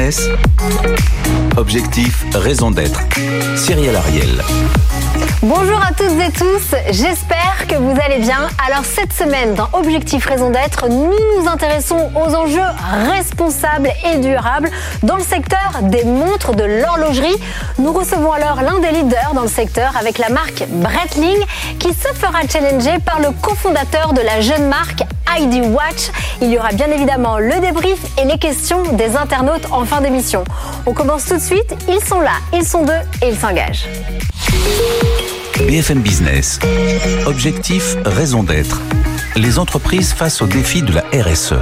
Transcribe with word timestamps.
Business. 0.00 1.29
Objectif, 1.56 2.24
raison 2.34 2.70
d'être. 2.70 3.00
Cyril 3.56 3.94
Ariel. 3.94 4.42
Bonjour 5.42 5.80
à 5.82 5.92
toutes 5.92 6.20
et 6.20 6.30
tous, 6.32 6.76
j'espère 6.90 7.66
que 7.66 7.74
vous 7.74 7.94
allez 8.04 8.18
bien. 8.18 8.48
Alors 8.66 8.84
cette 8.84 9.12
semaine, 9.12 9.54
dans 9.54 9.68
Objectif 9.72 10.26
Raison 10.26 10.50
d'être, 10.50 10.88
nous 10.88 11.12
nous 11.38 11.48
intéressons 11.48 12.10
aux 12.14 12.34
enjeux 12.34 12.60
responsables 13.10 13.90
et 14.04 14.18
durables 14.18 14.70
dans 15.02 15.16
le 15.16 15.22
secteur 15.22 15.80
des 15.82 16.04
montres 16.04 16.54
de 16.54 16.64
l'horlogerie. 16.64 17.36
Nous 17.78 17.92
recevons 17.92 18.32
alors 18.32 18.62
l'un 18.62 18.78
des 18.80 18.90
leaders 18.90 19.32
dans 19.34 19.42
le 19.42 19.48
secteur 19.48 19.96
avec 19.98 20.18
la 20.18 20.28
marque 20.28 20.64
Breitling 20.68 21.38
qui 21.78 21.88
se 21.88 22.08
fera 22.14 22.40
challenger 22.48 22.98
par 23.04 23.20
le 23.20 23.30
cofondateur 23.40 24.12
de 24.12 24.20
la 24.20 24.40
jeune 24.40 24.68
marque 24.68 25.02
ID 25.38 25.64
Watch. 25.66 26.10
Il 26.42 26.50
y 26.50 26.58
aura 26.58 26.70
bien 26.72 26.90
évidemment 26.90 27.38
le 27.38 27.60
débrief 27.60 27.98
et 28.20 28.24
les 28.24 28.38
questions 28.38 28.82
des 28.92 29.16
internautes 29.16 29.66
en 29.70 29.84
fin 29.84 30.00
d'émission. 30.00 30.44
On 30.86 30.92
commence 30.92 31.26
tout 31.26 31.36
de 31.36 31.40
suite, 31.40 31.49
ils 31.88 32.04
sont 32.04 32.20
là, 32.20 32.34
ils 32.52 32.64
sont 32.64 32.84
deux 32.84 32.92
et 33.22 33.30
ils 33.30 33.36
s'engagent. 33.36 33.86
BFM 35.66 36.00
Business. 36.00 36.58
Objectif, 37.26 37.96
raison 38.04 38.42
d'être. 38.42 38.80
Les 39.36 39.58
entreprises 39.58 40.12
face 40.12 40.42
aux 40.42 40.46
défis 40.46 40.82
de 40.82 40.92
la 40.92 41.04
RSE. 41.12 41.54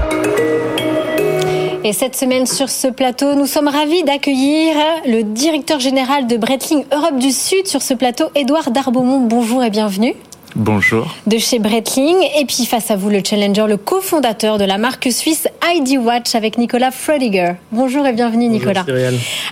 Et 1.84 1.92
cette 1.92 2.16
semaine 2.16 2.46
sur 2.46 2.68
ce 2.68 2.88
plateau, 2.88 3.34
nous 3.34 3.46
sommes 3.46 3.68
ravis 3.68 4.02
d'accueillir 4.04 4.74
le 5.06 5.22
directeur 5.22 5.80
général 5.80 6.26
de 6.26 6.36
Breitling 6.36 6.84
Europe 6.92 7.18
du 7.18 7.30
Sud 7.30 7.66
sur 7.66 7.82
ce 7.82 7.94
plateau, 7.94 8.26
Édouard 8.34 8.70
Darbaumont. 8.70 9.20
Bonjour 9.20 9.64
et 9.64 9.70
bienvenue. 9.70 10.14
Bonjour. 10.56 11.14
De 11.26 11.36
chez 11.36 11.58
Breitling. 11.58 12.16
Et 12.38 12.44
puis 12.46 12.64
face 12.64 12.90
à 12.90 12.96
vous, 12.96 13.10
le 13.10 13.20
challenger, 13.24 13.66
le 13.68 13.76
cofondateur 13.76 14.56
de 14.58 14.64
la 14.64 14.78
marque 14.78 15.12
suisse 15.12 15.46
ID 15.62 15.98
Watch 15.98 16.34
avec 16.34 16.56
Nicolas 16.56 16.90
Frediger. 16.90 17.52
Bonjour 17.70 18.06
et 18.06 18.12
bienvenue 18.12 18.48
Nicolas. 18.48 18.84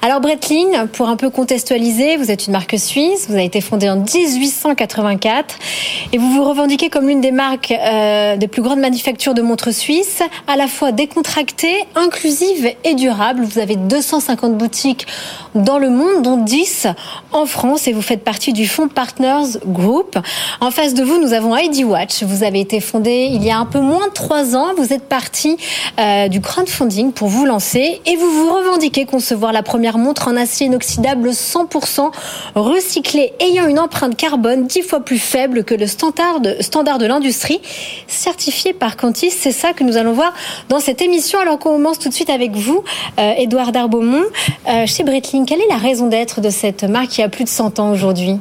Alors 0.02 0.20
Breitling, 0.20 0.86
pour 0.92 1.08
un 1.08 1.16
peu 1.16 1.28
contextualiser, 1.28 2.16
vous 2.16 2.30
êtes 2.30 2.46
une 2.46 2.52
marque 2.52 2.78
suisse, 2.78 3.26
vous 3.28 3.34
avez 3.34 3.44
été 3.44 3.60
fondée 3.60 3.90
en 3.90 3.96
1884 3.96 5.56
et 6.12 6.18
vous 6.18 6.30
vous 6.32 6.44
revendiquez 6.44 6.88
comme 6.88 7.08
l'une 7.08 7.20
des 7.20 7.32
marques 7.32 7.72
euh, 7.72 8.36
des 8.36 8.48
plus 8.48 8.62
grandes 8.62 8.80
manufactures 8.80 9.34
de 9.34 9.42
montres 9.42 9.74
suisses, 9.74 10.22
à 10.48 10.56
la 10.56 10.66
fois 10.66 10.92
décontractée, 10.92 11.74
inclusive 11.94 12.70
et 12.84 12.94
durable. 12.94 13.44
Vous 13.44 13.58
avez 13.58 13.76
250 13.76 14.56
boutiques 14.56 15.06
dans 15.54 15.78
le 15.78 15.90
monde, 15.90 16.22
dont 16.22 16.38
10 16.38 16.86
en 17.32 17.46
France 17.46 17.86
et 17.86 17.92
vous 17.92 18.02
faites 18.02 18.24
partie 18.24 18.52
du 18.52 18.66
fonds 18.66 18.88
Partners 18.88 19.58
Group. 19.66 20.18
En 20.60 20.70
face 20.70 20.85
de 20.94 21.02
vous, 21.02 21.20
nous 21.20 21.32
avons 21.32 21.56
ID 21.56 21.84
Watch. 21.84 22.22
Vous 22.22 22.44
avez 22.44 22.60
été 22.60 22.80
fondé 22.80 23.28
il 23.32 23.42
y 23.42 23.50
a 23.50 23.58
un 23.58 23.66
peu 23.66 23.80
moins 23.80 24.06
de 24.06 24.12
trois 24.12 24.54
ans. 24.54 24.68
Vous 24.76 24.92
êtes 24.92 25.02
parti 25.02 25.56
euh, 25.98 26.28
du 26.28 26.40
crowdfunding 26.40 27.12
pour 27.12 27.28
vous 27.28 27.44
lancer 27.44 28.00
et 28.06 28.16
vous 28.16 28.30
vous 28.30 28.52
revendiquez 28.52 29.04
concevoir 29.04 29.52
la 29.52 29.62
première 29.62 29.98
montre 29.98 30.28
en 30.28 30.36
acier 30.36 30.66
inoxydable 30.66 31.30
100% 31.30 32.10
recyclé 32.54 33.32
ayant 33.40 33.66
une 33.66 33.80
empreinte 33.80 34.16
carbone 34.16 34.66
dix 34.66 34.82
fois 34.82 35.00
plus 35.00 35.18
faible 35.18 35.64
que 35.64 35.74
le 35.74 35.86
standard 35.86 36.40
de, 36.40 37.06
l'industrie 37.06 37.60
certifié 38.06 38.72
par 38.72 38.96
Cantis. 38.96 39.30
C'est 39.30 39.52
ça 39.52 39.72
que 39.72 39.82
nous 39.82 39.96
allons 39.96 40.12
voir 40.12 40.32
dans 40.68 40.78
cette 40.78 41.02
émission. 41.02 41.40
Alors 41.40 41.58
qu'on 41.58 41.72
commence 41.72 41.98
tout 41.98 42.08
de 42.08 42.14
suite 42.14 42.30
avec 42.30 42.52
vous, 42.52 42.84
euh, 43.18 43.32
Édouard 43.38 43.72
Darbaumont, 43.72 44.24
euh, 44.68 44.86
chez 44.86 45.02
Breitling. 45.04 45.46
Quelle 45.46 45.60
est 45.60 45.68
la 45.68 45.78
raison 45.78 46.06
d'être 46.06 46.40
de 46.40 46.50
cette 46.50 46.84
marque 46.84 47.08
qui 47.08 47.22
a 47.22 47.28
plus 47.28 47.44
de 47.44 47.48
100 47.48 47.80
ans 47.80 47.90
aujourd'hui? 47.90 48.38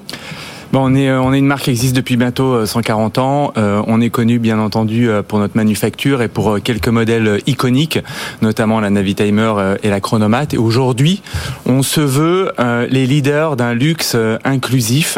Bon, 0.76 0.92
on 0.92 0.96
est 0.96 1.10
on 1.10 1.34
est 1.34 1.40
une 1.40 1.46
marque 1.46 1.64
qui 1.64 1.70
existe 1.70 1.96
depuis 1.96 2.18
bientôt 2.18 2.66
140 2.66 3.18
ans. 3.18 3.54
Euh, 3.56 3.82
on 3.88 4.02
est 4.02 4.10
connu 4.10 4.40
bien 4.40 4.60
entendu 4.60 5.08
pour 5.26 5.40
notre 5.40 5.56
manufacture 5.56 6.22
et 6.22 6.28
pour 6.28 6.62
quelques 6.62 6.90
modèles 6.90 7.40
iconiques, 7.48 8.00
notamment 8.42 8.82
la 8.82 8.90
Navitimer 8.90 9.54
et 9.84 9.90
la 9.90 10.02
Chronomat. 10.02 10.48
Et 10.52 10.58
aujourd'hui, 10.58 11.22
on 11.66 11.82
se 11.82 12.02
veut 12.02 12.52
euh, 12.60 12.88
les 12.90 13.08
leaders 13.08 13.56
d'un 13.56 13.74
luxe 13.74 14.18
inclusif 14.44 15.18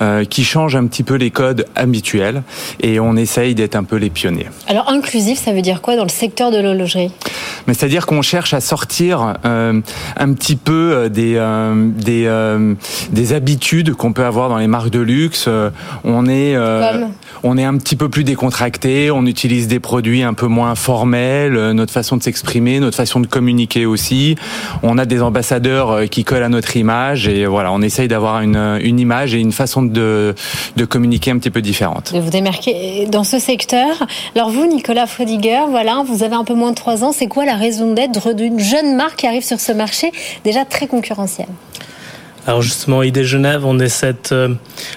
euh, 0.00 0.24
qui 0.24 0.42
change 0.42 0.74
un 0.74 0.86
petit 0.86 1.02
peu 1.02 1.16
les 1.16 1.30
codes 1.30 1.66
habituels 1.76 2.42
et 2.80 2.98
on 2.98 3.14
essaye 3.14 3.54
d'être 3.54 3.76
un 3.76 3.84
peu 3.84 3.96
les 3.96 4.08
pionniers. 4.08 4.48
Alors 4.68 4.88
inclusif, 4.88 5.38
ça 5.38 5.52
veut 5.52 5.60
dire 5.60 5.82
quoi 5.82 5.96
dans 5.96 6.04
le 6.04 6.08
secteur 6.08 6.50
de 6.50 6.56
l'horlogerie? 6.56 7.12
Mais 7.66 7.74
c'est-à-dire 7.74 8.06
qu'on 8.06 8.22
cherche 8.22 8.54
à 8.54 8.62
sortir 8.62 9.34
euh, 9.44 9.82
un 10.16 10.32
petit 10.32 10.56
peu 10.56 11.10
des 11.10 11.34
des 11.94 12.74
des 13.10 13.32
habitudes 13.34 13.92
qu'on 13.92 14.14
peut 14.14 14.24
avoir 14.24 14.48
dans 14.48 14.56
les 14.56 14.66
marques 14.66 14.93
de 14.94 15.00
luxe. 15.00 15.48
On 16.04 16.26
est 16.26 16.54
Comme 16.54 17.10
on 17.46 17.58
est 17.58 17.64
un 17.64 17.76
petit 17.76 17.94
peu 17.94 18.08
plus 18.08 18.24
décontracté, 18.24 19.10
on 19.10 19.26
utilise 19.26 19.68
des 19.68 19.78
produits 19.78 20.22
un 20.22 20.32
peu 20.32 20.46
moins 20.46 20.74
formels, 20.74 21.52
notre 21.72 21.92
façon 21.92 22.16
de 22.16 22.22
s'exprimer, 22.22 22.80
notre 22.80 22.96
façon 22.96 23.20
de 23.20 23.26
communiquer 23.26 23.84
aussi. 23.84 24.36
On 24.82 24.96
a 24.96 25.04
des 25.04 25.20
ambassadeurs 25.20 26.08
qui 26.08 26.24
collent 26.24 26.42
à 26.42 26.48
notre 26.48 26.76
image 26.78 27.28
et 27.28 27.44
voilà, 27.44 27.70
on 27.72 27.82
essaye 27.82 28.08
d'avoir 28.08 28.40
une, 28.40 28.78
une 28.82 28.98
image 28.98 29.34
et 29.34 29.40
une 29.40 29.52
façon 29.52 29.82
de, 29.82 30.34
de 30.76 30.84
communiquer 30.86 31.32
un 31.32 31.38
petit 31.38 31.50
peu 31.50 31.60
différente. 31.60 32.14
de 32.14 32.20
vous 32.20 32.30
démarquer 32.30 33.06
dans 33.10 33.24
ce 33.24 33.38
secteur. 33.38 34.06
Alors 34.34 34.48
vous, 34.48 34.66
Nicolas 34.66 35.06
Frodiger, 35.06 35.64
voilà, 35.68 36.02
vous 36.06 36.22
avez 36.22 36.36
un 36.36 36.44
peu 36.44 36.54
moins 36.54 36.70
de 36.70 36.76
trois 36.76 37.04
ans. 37.04 37.12
C'est 37.12 37.26
quoi 37.28 37.44
la 37.44 37.56
raison 37.56 37.92
d'être 37.92 38.32
d'une 38.32 38.58
jeune 38.58 38.96
marque 38.96 39.16
qui 39.16 39.26
arrive 39.26 39.44
sur 39.44 39.60
ce 39.60 39.72
marché 39.72 40.12
déjà 40.44 40.64
très 40.64 40.86
concurrentiel 40.86 41.48
Alors 42.46 42.60
justement, 42.60 43.02
ID 43.02 43.22
Genève, 43.22 43.64
on 43.64 43.78
est 43.78 43.88
cette 43.88 44.32
euh, 44.32 44.54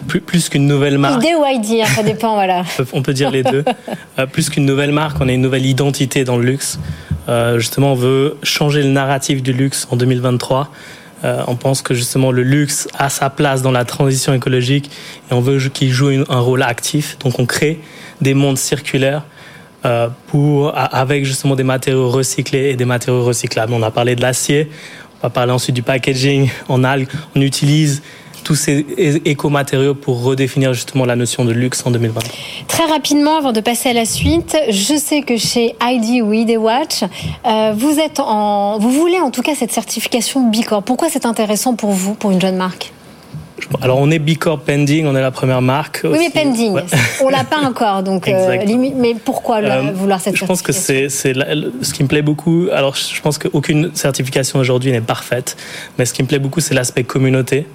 plus, 0.08 0.20
plus 0.20 0.50
qu'une 0.50 0.68
nouvelle 0.68 0.98
marque. 0.98 1.24
Idée 1.24 1.34
ou 1.36 1.46
ID, 1.46 1.82
hein, 1.82 1.86
ça 1.96 2.04
dépend, 2.04 2.34
voilà. 2.34 2.64
On 2.94 3.02
peut- 3.02 3.14
dire 3.14 3.32
les 3.32 3.44
deux. 3.44 3.64
Euh, 4.20 4.26
plus 4.26 4.50
qu'une 4.50 4.66
nouvelle 4.66 4.92
marque, 4.92 5.18
on 5.22 5.30
a 5.30 5.32
une 5.32 5.42
nouvelle 5.42 5.66
identité 5.68 6.24
dans 6.24 6.38
le 6.38 6.44
luxe. 6.44 6.80
Euh, 7.30 7.60
justement, 7.60 7.92
on 7.92 7.96
veut 7.96 8.36
changer 8.42 8.82
le 8.82 8.90
narratif 8.90 9.44
du 9.44 9.54
luxe 9.54 9.88
en 9.92 9.96
2023. 9.96 10.72
Euh, 11.24 11.44
on 11.48 11.56
pense 11.56 11.84
que 11.84 11.94
justement 11.94 12.32
le 12.32 12.42
luxe 12.42 12.88
a 12.98 13.10
sa 13.10 13.30
place 13.30 13.62
dans 13.62 13.72
la 13.72 13.86
transition 13.86 14.34
écologique 14.34 14.90
et 15.30 15.34
on 15.36 15.40
veut 15.40 15.60
qu'il 15.70 15.92
joue 15.92 16.10
une- 16.10 16.26
un 16.30 16.40
rôle 16.40 16.64
actif. 16.64 17.18
Donc 17.20 17.38
on 17.40 17.46
crée 17.46 17.80
des 18.22 18.34
mondes 18.34 18.58
circulaires 18.58 19.24
pour 20.28 20.74
avec 20.76 21.24
justement 21.24 21.56
des 21.56 21.64
matériaux 21.64 22.10
recyclés 22.10 22.72
et 22.72 22.76
des 22.76 22.84
matériaux 22.86 23.24
recyclables. 23.24 23.72
On 23.72 23.82
a 23.84 23.92
parlé 23.92 24.16
de 24.18 24.22
l'acier, 24.22 24.70
on 25.22 25.28
va 25.28 25.30
parler 25.30 25.52
ensuite 25.52 25.76
du 25.76 25.84
packaging 25.84 26.50
en 26.70 26.84
algues. 26.84 27.10
On 27.36 27.42
utilise 27.42 28.02
tous 28.44 28.56
ces 28.56 28.86
éco-matériaux 29.26 29.94
pour 29.94 30.24
redéfinir 30.24 30.74
justement 30.74 31.06
la 31.06 31.18
notion 31.18 31.44
de 31.44 31.52
luxe 31.52 31.84
en 31.86 31.92
2023. 31.92 32.34
Très 32.68 32.86
rapidement, 32.86 33.38
avant 33.38 33.52
de 33.52 33.60
passer 33.60 33.90
à 33.90 33.94
la 33.94 34.06
suite, 34.06 34.56
je 34.70 34.96
sais 34.96 35.22
que 35.22 35.36
chez 35.36 35.76
ID 35.82 36.24
ID 36.26 36.58
Watch, 36.58 37.04
euh, 37.46 37.74
vous 37.76 38.00
êtes 38.00 38.22
en, 38.22 38.80
vous 38.80 38.92
voulez 38.92 39.20
en 39.20 39.32
tout 39.32 39.42
cas 39.42 39.54
cette 39.54 39.74
certification 39.74 40.50
B. 40.50 40.58
Pourquoi 40.86 41.10
c'est 41.10 41.26
intéressant 41.26 41.76
pour 41.76 41.92
vous, 41.92 42.14
pour 42.14 42.32
une 42.32 42.40
jeune 42.40 42.56
marque? 42.56 42.94
Alors 43.82 43.98
on 44.00 44.10
est 44.12 44.20
B 44.20 44.38
Corp 44.38 44.64
pending, 44.66 45.06
on 45.08 45.16
est 45.16 45.22
la 45.22 45.32
première 45.32 45.62
marque. 45.62 46.02
Oui, 46.04 46.18
mais 46.20 46.30
pending, 46.30 46.74
Ouais. 46.74 46.84
on 47.24 47.30
l'a 47.30 47.44
pas 47.44 47.58
encore, 47.66 48.04
donc 48.04 48.28
euh, 48.28 48.56
limite- 48.58 48.96
Mais 48.96 49.16
pourquoi 49.16 49.58
Euh, 49.58 49.92
vouloir 49.94 50.22
cette 50.22 50.36
Je 50.36 50.46
pense 50.46 50.62
que 50.62 50.72
certification 50.72 51.10
c'est 51.10 51.30
c'est 51.30 51.34
la- 51.34 51.56
le- 51.56 51.74
ce 51.82 51.94
qui 51.94 52.04
me 52.04 52.08
plaît 52.08 52.22
beaucoup. 52.22 52.68
Alors 52.72 52.96
je 52.96 53.20
pense 53.22 53.38
qu'aucune 53.38 53.92
certification 53.96 54.60
aujourd'hui 54.60 54.92
n'est 54.92 55.02
parfaite, 55.02 55.58
mais 55.98 56.06
ce 56.06 56.14
qui 56.14 56.22
me 56.24 56.28
plaît 56.28 56.40
beaucoup 56.40 56.60
c'est 56.60 56.74
l'aspect 56.76 57.04
communauté. 57.04 57.66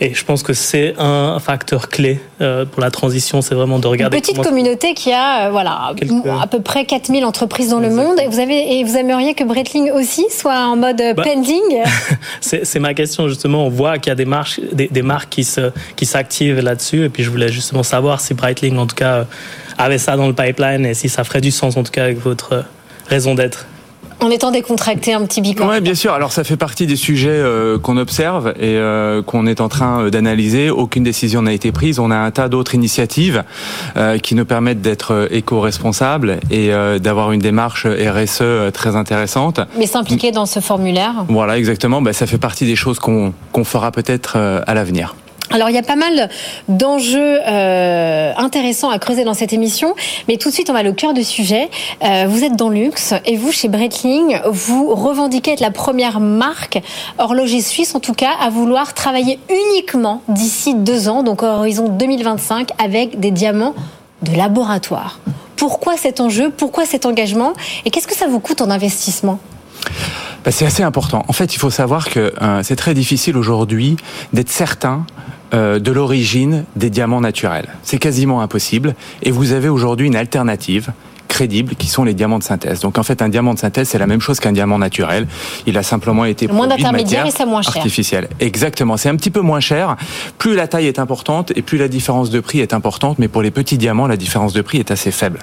Et 0.00 0.14
je 0.14 0.24
pense 0.24 0.42
que 0.42 0.52
c'est 0.52 0.94
un 0.98 1.38
facteur 1.40 1.88
clé 1.88 2.20
euh, 2.40 2.64
pour 2.64 2.80
la 2.80 2.90
transition, 2.90 3.42
c'est 3.42 3.54
vraiment 3.54 3.78
de 3.78 3.86
Une 3.86 3.90
regarder. 3.92 4.20
petite 4.20 4.36
comment- 4.36 4.48
communauté 4.48 4.94
qui 4.94 5.12
a 5.12 5.50
voilà 5.50 5.92
à 6.40 6.46
peu 6.46 6.60
près 6.60 6.84
4000 6.84 7.24
entreprises 7.24 7.70
dans 7.70 7.80
le 7.80 7.90
monde 7.90 8.18
et 8.20 8.28
vous 8.28 8.38
avez 8.38 8.78
et 8.78 8.84
vous 8.84 8.96
aimeriez 8.96 9.34
que 9.34 9.44
Breitling 9.44 9.90
aussi 9.90 10.24
soit 10.30 10.56
en 10.66 10.76
mode 10.76 11.02
Bah, 11.16 11.22
pending 11.24 11.60
C'est 12.40 12.64
c'est 12.64 12.78
ma 12.78 12.94
question 12.94 13.28
justement. 13.28 13.66
On 13.66 13.70
voit 13.70 13.98
qu'il 13.98 14.10
y 14.10 14.12
a 14.12 14.16
des 14.16 14.24
marques, 14.24 14.60
des, 14.72 14.88
des 14.88 15.02
marques 15.02 15.31
qui 15.32 15.42
se 15.44 15.72
qui 15.96 16.06
s'activent 16.06 16.60
là-dessus. 16.60 17.04
Et 17.06 17.08
puis 17.08 17.24
je 17.24 17.30
voulais 17.30 17.48
justement 17.50 17.82
savoir 17.82 18.20
si 18.20 18.34
Breitling 18.34 18.76
en 18.78 18.86
tout 18.86 18.94
cas 18.96 19.14
euh, 19.14 19.24
avait 19.78 19.98
ça 19.98 20.16
dans 20.16 20.28
le 20.28 20.34
pipeline 20.34 20.86
et 20.86 20.94
si 20.94 21.08
ça 21.08 21.24
ferait 21.24 21.40
du 21.40 21.50
sens 21.50 21.76
en 21.76 21.82
tout 21.82 21.90
cas 21.90 22.04
avec 22.04 22.18
votre 22.22 22.52
euh, 22.52 22.62
raison 23.08 23.34
d'être. 23.34 23.66
en 24.20 24.30
étant 24.30 24.52
décontracté 24.52 25.12
un 25.14 25.24
petit 25.26 25.40
bicorp. 25.40 25.68
Ouais, 25.68 25.80
bien 25.80 25.96
sûr. 25.96 26.12
Alors 26.12 26.30
ça 26.32 26.44
fait 26.44 26.56
partie 26.56 26.86
des 26.86 26.94
sujets 26.96 27.30
euh, 27.30 27.78
qu'on 27.80 27.96
observe 27.96 28.50
et 28.60 28.76
euh, 28.76 29.20
qu'on 29.22 29.46
est 29.48 29.60
en 29.60 29.68
train 29.68 30.02
euh, 30.04 30.10
d'analyser. 30.10 30.70
Aucune 30.70 31.02
décision 31.02 31.42
n'a 31.42 31.52
été 31.52 31.72
prise. 31.72 31.98
On 31.98 32.10
a 32.12 32.16
un 32.16 32.30
tas 32.30 32.48
d'autres 32.48 32.74
initiatives 32.76 33.42
euh, 33.96 34.18
qui 34.18 34.36
nous 34.36 34.44
permettent 34.44 34.80
d'être 34.80 35.26
éco-responsables 35.32 36.38
et 36.50 36.72
euh, 36.72 37.00
d'avoir 37.00 37.32
une 37.32 37.40
démarche 37.40 37.86
RSE 37.86 38.38
euh, 38.42 38.70
très 38.70 38.94
intéressante. 38.94 39.58
Mais 39.76 39.86
s'impliquer 39.86 40.30
dans 40.30 40.46
ce 40.46 40.60
formulaire. 40.60 41.24
Voilà, 41.28 41.58
exactement. 41.58 42.00
Bah, 42.00 42.12
ça 42.12 42.26
fait 42.26 42.38
partie 42.38 42.64
des 42.66 42.76
choses 42.76 42.98
qu'on 43.00 43.32
qu'on 43.50 43.64
fera 43.64 43.90
peut-être 43.90 44.34
euh, 44.36 44.60
à 44.68 44.74
l'avenir. 44.74 45.16
Alors 45.52 45.68
il 45.68 45.74
y 45.74 45.78
a 45.78 45.82
pas 45.82 45.96
mal 45.96 46.30
d'enjeux 46.68 47.38
euh, 47.46 48.32
intéressants 48.36 48.90
à 48.90 48.98
creuser 48.98 49.24
dans 49.24 49.34
cette 49.34 49.52
émission, 49.52 49.94
mais 50.28 50.36
tout 50.36 50.48
de 50.48 50.54
suite 50.54 50.70
on 50.70 50.72
va 50.72 50.80
aller 50.80 50.88
au 50.88 50.94
cœur 50.94 51.12
du 51.12 51.24
sujet. 51.24 51.68
Euh, 52.02 52.24
vous 52.28 52.42
êtes 52.42 52.56
dans 52.56 52.68
le 52.68 52.76
luxe 52.76 53.14
et 53.26 53.36
vous 53.36 53.52
chez 53.52 53.68
Breitling, 53.68 54.40
vous 54.46 54.94
revendiquez 54.94 55.52
être 55.52 55.60
la 55.60 55.70
première 55.70 56.20
marque 56.20 56.80
horloger 57.18 57.60
suisse 57.60 57.94
en 57.94 58.00
tout 58.00 58.14
cas 58.14 58.32
à 58.40 58.50
vouloir 58.50 58.94
travailler 58.94 59.38
uniquement 59.50 60.22
d'ici 60.28 60.74
deux 60.74 61.08
ans, 61.08 61.22
donc 61.22 61.42
horizon 61.42 61.88
2025, 61.88 62.70
avec 62.82 63.20
des 63.20 63.30
diamants 63.30 63.74
de 64.22 64.36
laboratoire. 64.36 65.18
Pourquoi 65.56 65.96
cet 65.96 66.20
enjeu? 66.20 66.50
Pourquoi 66.50 66.86
cet 66.86 67.06
engagement? 67.06 67.52
Et 67.84 67.90
qu'est-ce 67.90 68.06
que 68.06 68.16
ça 68.16 68.26
vous 68.26 68.40
coûte 68.40 68.60
en 68.62 68.70
investissement? 68.70 69.38
Bah, 70.44 70.50
C'est 70.50 70.66
assez 70.66 70.82
important. 70.82 71.24
En 71.28 71.32
fait, 71.32 71.54
il 71.54 71.58
faut 71.58 71.70
savoir 71.70 72.08
que 72.08 72.32
euh, 72.40 72.62
c'est 72.62 72.76
très 72.76 72.94
difficile 72.94 73.36
aujourd'hui 73.36 73.96
d'être 74.32 74.50
certain 74.50 75.06
euh, 75.54 75.78
de 75.78 75.92
l'origine 75.92 76.64
des 76.76 76.90
diamants 76.90 77.20
naturels. 77.20 77.68
C'est 77.82 77.98
quasiment 77.98 78.40
impossible. 78.40 78.94
Et 79.22 79.30
vous 79.30 79.52
avez 79.52 79.68
aujourd'hui 79.68 80.06
une 80.06 80.16
alternative 80.16 80.92
crédibles 81.32 81.74
qui 81.76 81.86
sont 81.86 82.04
les 82.04 82.12
diamants 82.12 82.38
de 82.38 82.44
synthèse. 82.44 82.80
Donc 82.80 82.98
en 82.98 83.02
fait, 83.02 83.22
un 83.22 83.30
diamant 83.30 83.54
de 83.54 83.58
synthèse, 83.58 83.88
c'est 83.88 83.98
la 83.98 84.06
même 84.06 84.20
chose 84.20 84.38
qu'un 84.38 84.52
diamant 84.52 84.78
naturel. 84.78 85.26
Il 85.66 85.78
a 85.78 85.82
simplement 85.82 86.26
été 86.26 86.46
moins 86.46 86.66
d'intermédiaires 86.66 87.26
et 87.26 87.30
c'est 87.30 87.46
moins 87.46 87.62
cher. 87.62 87.78
Artificiel. 87.78 88.28
Exactement. 88.38 88.98
C'est 88.98 89.08
un 89.08 89.16
petit 89.16 89.30
peu 89.30 89.40
moins 89.40 89.60
cher. 89.60 89.96
Plus 90.36 90.54
la 90.54 90.68
taille 90.68 90.86
est 90.86 90.98
importante 90.98 91.50
et 91.56 91.62
plus 91.62 91.78
la 91.78 91.88
différence 91.88 92.28
de 92.28 92.40
prix 92.40 92.60
est 92.60 92.74
importante. 92.74 93.18
Mais 93.18 93.28
pour 93.28 93.40
les 93.40 93.50
petits 93.50 93.78
diamants, 93.78 94.06
la 94.06 94.18
différence 94.18 94.52
de 94.52 94.60
prix 94.60 94.78
est 94.78 94.90
assez 94.90 95.10
faible. 95.10 95.38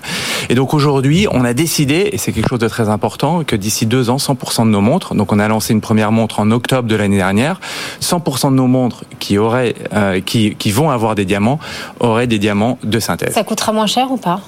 Et 0.50 0.56
donc 0.56 0.76
aujourd'hui, 0.76 1.28
on 1.32 1.44
a 1.44 1.54
décidé, 1.54 2.10
et 2.12 2.20
c'est 2.20 2.32
quelque 2.34 2.50
chose 2.50 2.60
de 2.60 2.68
très 2.68 2.88
important, 2.88 3.44
que 3.44 3.56
d'ici 3.56 3.88
deux 3.88 4.12
ans, 4.12 4.18
100% 4.18 4.66
de 4.66 4.70
nos 4.70 4.82
montres, 4.82 5.16
donc 5.16 5.32
on 5.32 5.40
a 5.40 5.48
lancé 5.48 5.74
une 5.74 5.82
première 5.82 6.12
montre 6.12 6.40
en 6.40 6.52
octobre 6.52 6.88
de 6.88 6.96
l'année 6.96 7.18
dernière, 7.18 7.60
100% 8.02 8.52
de 8.52 8.56
nos 8.56 8.68
montres 8.68 9.06
qui 9.18 9.40
auraient, 9.40 9.74
euh, 9.94 10.22
qui, 10.22 10.56
qui 10.56 10.72
vont 10.72 10.92
avoir 10.92 11.16
des 11.16 11.26
diamants, 11.26 11.60
auraient 12.00 12.28
des 12.28 12.38
diamants 12.38 12.78
de 12.84 13.00
synthèse. 13.00 13.34
Ça 13.34 13.44
coûtera 13.44 13.74
moins 13.74 13.88
cher 13.88 14.12
ou 14.12 14.18
pas? 14.18 14.42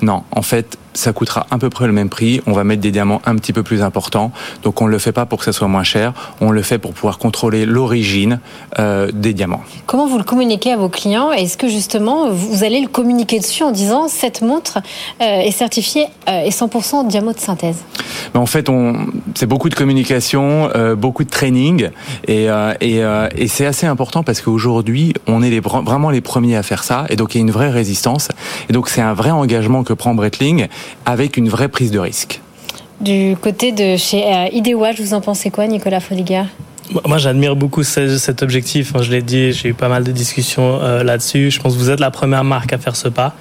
Non, 0.00 0.22
en 0.30 0.42
fait, 0.42 0.78
ça 0.96 1.12
coûtera 1.12 1.46
à 1.50 1.58
peu 1.58 1.70
près 1.70 1.86
le 1.86 1.92
même 1.92 2.08
prix. 2.08 2.40
On 2.46 2.52
va 2.52 2.64
mettre 2.64 2.82
des 2.82 2.90
diamants 2.90 3.20
un 3.26 3.36
petit 3.36 3.52
peu 3.52 3.62
plus 3.62 3.82
importants. 3.82 4.32
Donc 4.62 4.80
on 4.80 4.86
ne 4.86 4.90
le 4.90 4.98
fait 4.98 5.12
pas 5.12 5.26
pour 5.26 5.38
que 5.38 5.44
ça 5.44 5.52
soit 5.52 5.68
moins 5.68 5.84
cher. 5.84 6.12
On 6.40 6.50
le 6.50 6.62
fait 6.62 6.78
pour 6.78 6.92
pouvoir 6.92 7.18
contrôler 7.18 7.66
l'origine 7.66 8.40
euh, 8.78 9.10
des 9.12 9.34
diamants. 9.34 9.62
Comment 9.86 10.06
vous 10.06 10.18
le 10.18 10.24
communiquez 10.24 10.72
à 10.72 10.76
vos 10.76 10.88
clients? 10.88 11.30
Est-ce 11.32 11.56
que 11.56 11.68
justement 11.68 12.30
vous 12.30 12.64
allez 12.64 12.80
le 12.80 12.88
communiquer 12.88 13.38
dessus 13.38 13.62
en 13.62 13.70
disant 13.70 14.08
cette 14.08 14.42
montre 14.42 14.78
euh, 15.20 15.40
est 15.40 15.50
certifiée 15.52 16.06
euh, 16.28 16.42
et 16.44 16.50
100% 16.50 17.06
diamant 17.06 17.32
de 17.32 17.38
synthèse? 17.38 17.84
En 18.34 18.46
fait, 18.46 18.68
on, 18.68 19.06
c'est 19.34 19.46
beaucoup 19.46 19.68
de 19.68 19.74
communication, 19.74 20.70
beaucoup 20.96 21.24
de 21.24 21.30
training 21.30 21.90
et, 22.26 22.48
et, 22.80 23.02
et 23.36 23.48
c'est 23.48 23.66
assez 23.66 23.86
important 23.86 24.22
parce 24.22 24.40
qu'aujourd'hui 24.40 25.14
on 25.26 25.42
est 25.42 25.50
les, 25.50 25.60
vraiment 25.60 26.10
les 26.10 26.20
premiers 26.20 26.56
à 26.56 26.62
faire 26.62 26.84
ça 26.84 27.06
et 27.08 27.16
donc 27.16 27.34
il 27.34 27.38
y 27.38 27.40
a 27.40 27.42
une 27.42 27.50
vraie 27.50 27.70
résistance 27.70 28.28
et 28.68 28.72
donc 28.72 28.88
c'est 28.88 29.00
un 29.00 29.14
vrai 29.14 29.30
engagement 29.30 29.84
que 29.84 29.92
prend 29.92 30.14
Breitling 30.14 30.68
avec 31.04 31.36
une 31.36 31.48
vraie 31.48 31.68
prise 31.68 31.90
de 31.90 31.98
risque. 31.98 32.40
Du 33.00 33.36
côté 33.40 33.72
de 33.72 33.96
chez 33.96 34.24
euh, 34.24 34.48
Idewatch, 34.52 35.00
vous 35.00 35.14
en 35.14 35.20
pensez 35.20 35.50
quoi, 35.50 35.66
Nicolas 35.66 36.00
Fodiger 36.00 36.44
moi, 37.04 37.18
j'admire 37.18 37.56
beaucoup 37.56 37.82
cet 37.82 38.42
objectif. 38.42 38.92
Je 39.00 39.10
l'ai 39.10 39.22
dit, 39.22 39.52
j'ai 39.52 39.70
eu 39.70 39.74
pas 39.74 39.88
mal 39.88 40.04
de 40.04 40.12
discussions 40.12 40.80
euh, 40.80 41.02
là-dessus. 41.02 41.50
Je 41.50 41.60
pense 41.60 41.74
que 41.74 41.78
vous 41.78 41.90
êtes 41.90 41.98
la 41.98 42.12
première 42.12 42.44
marque 42.44 42.72
à 42.72 42.78
faire 42.78 42.94
ce 42.94 43.08
pas. 43.08 43.34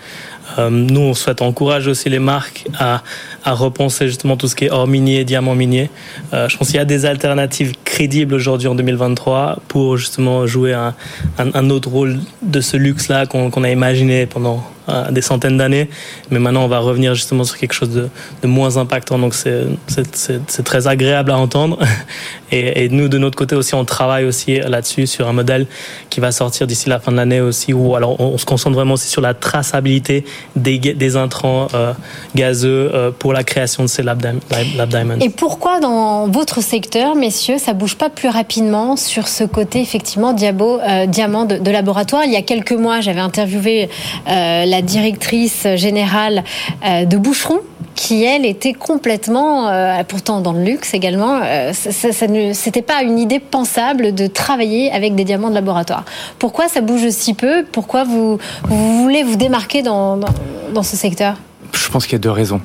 Euh, 0.58 0.70
nous, 0.70 1.02
on 1.02 1.14
souhaite 1.14 1.42
encourager 1.42 1.90
aussi 1.90 2.10
les 2.10 2.20
marques 2.20 2.66
à, 2.80 3.04
à 3.44 3.54
repenser 3.54 4.08
justement 4.08 4.38
tout 4.38 4.48
ce 4.48 4.56
qui 4.56 4.66
est 4.66 4.72
or 4.72 4.88
minier, 4.88 5.24
diamant 5.26 5.56
minier. 5.56 5.90
Euh, 6.34 6.50
je 6.50 6.58
pense 6.58 6.68
qu'il 6.68 6.78
y 6.78 6.80
a 6.80 6.86
des 6.86 7.06
alternatives 7.06 7.74
crédibles 7.84 8.34
aujourd'hui 8.34 8.68
en 8.68 8.76
2023 8.76 9.60
pour 9.68 9.98
justement 9.98 10.48
jouer 10.48 10.74
un, 10.74 10.94
un, 11.38 11.70
autre 11.70 11.90
rôle 11.90 12.20
de 12.42 12.62
ce 12.62 12.78
luxe-là 12.78 13.26
qu'on 13.26 13.64
a 13.64 13.70
imaginé 13.70 14.26
pendant 14.26 14.64
euh, 14.90 15.12
des 15.12 15.22
centaines 15.22 15.58
d'années. 15.58 15.90
Mais 16.32 16.40
maintenant, 16.40 16.64
on 16.64 16.68
va 16.68 16.80
revenir 16.80 17.16
justement 17.16 17.44
sur 17.44 17.58
quelque 17.58 17.74
chose 17.74 17.90
de, 17.90 18.10
moins 18.48 18.78
impactant. 18.78 19.18
Donc, 19.20 19.34
c'est 19.34 20.64
très 20.64 20.88
agréable 20.88 21.32
à 21.32 21.38
entendre. 21.38 21.80
Et, 22.52 22.90
nous, 22.90 23.08
de 23.08 23.18
notre 23.18 23.36
côté 23.36 23.56
aussi, 23.56 23.74
on 23.76 23.86
travaille 23.86 24.26
aussi 24.26 24.60
là-dessus 24.60 25.08
sur 25.08 25.28
un 25.28 25.34
modèle 25.34 25.66
qui 26.10 26.20
va 26.20 26.32
sortir 26.32 26.68
d'ici 26.68 26.90
la 26.90 27.00
fin 27.00 27.12
de 27.12 27.18
l'année 27.18 27.42
aussi. 27.42 27.74
Où 27.74 27.96
alors, 27.96 28.20
on, 28.20 28.38
se 28.38 28.46
concentre 28.46 28.76
vraiment 28.76 28.94
aussi 28.94 29.08
sur 29.08 29.22
la 29.22 29.34
traçabilité 29.34 30.26
des, 30.56 31.16
intrants 31.18 31.68
euh, 31.74 31.94
gazeux 32.36 32.92
euh, 32.94 33.12
pour 33.12 33.34
la 33.34 33.44
création 33.44 33.84
de 33.84 33.88
ces 33.88 34.04
lab, 34.04 34.20
diamonds. 34.20 35.18
Et 35.20 35.30
pourquoi 35.30 35.80
dans 35.80 36.28
votre 36.28 36.62
secteur, 36.62 37.16
messieurs, 37.16 37.58
ça 37.58 37.74
bouge 37.74 37.96
pas 37.96 38.10
plus 38.10 38.30
rapidement 38.30 38.96
sur 38.96 39.28
ce 39.28 39.44
côté 39.44 39.82
effectivement 39.82 40.34
diabo, 40.34 40.80
euh, 40.80 41.06
diamant 41.08 41.46
de, 41.46 41.58
de, 41.58 41.72
laboratoire? 41.72 42.24
Il 42.26 42.32
y 42.32 42.38
a 42.38 42.42
quelques 42.42 42.74
mois, 42.74 43.02
j'avais 43.02 43.20
interviewé 43.20 43.90
la 44.28 44.75
la 44.76 44.82
directrice 44.82 45.66
générale 45.76 46.44
euh, 46.86 47.06
de 47.06 47.16
Boucheron, 47.18 47.62
qui 47.96 48.26
elle 48.26 48.46
était 48.46 48.74
complètement, 48.74 49.70
euh, 49.70 50.04
pourtant 50.06 50.42
dans 50.42 50.52
le 50.52 50.64
luxe 50.64 50.94
également, 50.94 51.40
euh, 51.42 51.72
ça, 51.72 52.10
c'était 52.54 52.82
pas 52.82 53.02
une 53.04 53.18
idée 53.18 53.40
pensable 53.40 54.14
de 54.14 54.28
travailler 54.28 54.92
avec 54.92 55.16
des 55.16 55.24
diamants 55.24 55.50
de 55.50 55.56
laboratoire. 55.56 56.04
Pourquoi 56.40 56.68
ça 56.68 56.82
bouge 56.82 57.10
si 57.10 57.34
peu? 57.34 57.64
Pourquoi 57.72 58.04
vous, 58.04 58.38
vous 58.64 59.04
voulez 59.04 59.24
vous 59.24 59.38
démarquer 59.38 59.82
dans, 59.82 60.18
dans, 60.18 60.84
ce 60.84 60.98
secteur? 60.98 61.36
Je 61.72 61.90
pense 61.90 62.06
qu'il 62.06 62.14
y 62.14 62.16
a 62.16 62.20
deux 62.20 62.32
raisons. 62.32 62.60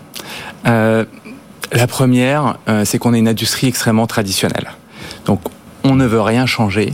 la 0.65 1.87
première, 1.87 2.57
c'est 2.85 2.99
qu'on 2.99 3.15
est 3.15 3.21
une 3.21 3.29
industrie 3.29 3.69
extrêmement 3.69 4.09
traditionnelle. 4.09 4.73
Donc 5.27 5.41
on 5.85 5.95
ne 5.95 6.07
veut 6.07 6.21
rien 6.21 6.47
changer. 6.47 6.93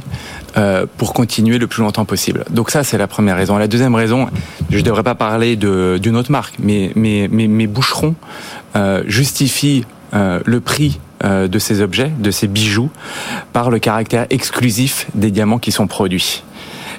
Euh, 0.59 0.87
pour 0.97 1.13
continuer 1.13 1.59
le 1.59 1.67
plus 1.67 1.83
longtemps 1.83 2.07
possible. 2.07 2.45
Donc 2.49 2.71
ça, 2.71 2.83
c'est 2.83 2.97
la 2.97 3.07
première 3.07 3.37
raison. 3.37 3.59
La 3.59 3.69
deuxième 3.69 3.95
raison, 3.95 4.29
je 4.71 4.79
ne 4.79 4.83
devrais 4.83 5.03
pas 5.03 5.15
parler 5.15 5.55
d'une 5.55 6.17
autre 6.17 6.33
marque, 6.33 6.55
mais 6.59 6.93
mes, 6.95 7.29
mes, 7.29 7.67
boucherons 7.67 8.15
euh, 8.75 9.03
justifient 9.07 9.85
euh, 10.15 10.41
le 10.47 10.61
prix 10.61 10.99
euh, 11.25 11.47
de 11.47 11.59
ces 11.59 11.83
objets, 11.83 12.11
de 12.19 12.31
ces 12.31 12.47
bijoux, 12.47 12.89
par 13.53 13.71
le 13.71 13.79
caractère 13.79 14.27
exclusif 14.31 15.09
des 15.15 15.31
diamants 15.31 15.59
qui 15.59 15.73
sont 15.73 15.87
produits. 15.87 16.43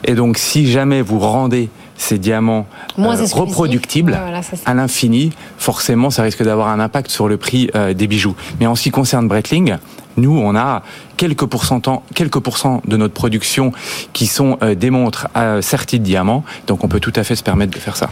Et 0.05 0.13
donc, 0.13 0.37
si 0.37 0.69
jamais 0.69 1.01
vous 1.01 1.17
rendez 1.17 1.69
ces 1.97 2.19
diamants 2.19 2.67
euh, 2.99 3.25
reproductibles 3.33 4.17
à 4.65 4.73
l'infini, 4.73 5.31
forcément, 5.57 6.09
ça 6.09 6.23
risque 6.23 6.43
d'avoir 6.43 6.69
un 6.69 6.79
impact 6.79 7.11
sur 7.11 7.27
le 7.27 7.37
prix 7.37 7.69
euh, 7.75 7.93
des 7.93 8.07
bijoux. 8.07 8.35
Mais 8.59 8.67
en 8.67 8.75
ce 8.75 8.83
qui 8.83 8.91
concerne 8.91 9.27
Breitling, 9.27 9.77
nous, 10.15 10.37
on 10.37 10.55
a 10.55 10.83
quelques 11.17 11.45
pourcents, 11.45 11.81
quelques 12.15 12.39
pourcents 12.39 12.81
de 12.87 12.97
notre 12.97 13.13
production 13.13 13.71
qui 14.13 14.27
sont 14.27 14.57
euh, 14.61 14.75
des 14.75 14.89
montres 14.89 15.27
certi 15.61 15.99
de 15.99 16.03
diamants, 16.03 16.43
donc 16.67 16.83
on 16.83 16.87
peut 16.87 16.99
tout 16.99 17.13
à 17.15 17.23
fait 17.23 17.35
se 17.35 17.43
permettre 17.43 17.73
de 17.73 17.79
faire 17.79 17.97
ça 17.97 18.09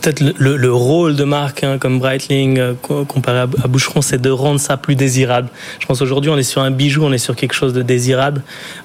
peut-être 0.00 0.20
le, 0.20 0.56
le, 0.56 0.72
rôle 0.72 1.16
de 1.16 1.24
marque 1.24 1.64
hein, 1.64 1.78
comme 1.78 1.98
Breitling 1.98 2.58
euh, 2.58 2.74
comparé 2.74 3.40
à, 3.40 3.46
Boucheron, 3.46 4.02
c'est 4.02 4.20
de 4.20 4.30
rendre 4.30 4.60
ça 4.60 4.76
plus 4.76 4.94
désirable. 4.94 5.48
Je 5.80 5.86
pense 5.86 6.00
aujourd'hui 6.02 6.30
on 6.30 6.38
est 6.38 6.42
sur 6.42 6.62
un 6.62 6.70
bijou, 6.70 7.04
on 7.04 7.12
est 7.12 7.18
sur 7.18 7.36
quelque 7.36 7.54
chose 7.54 7.72
de 7.72 7.82
désirable, 7.82 8.42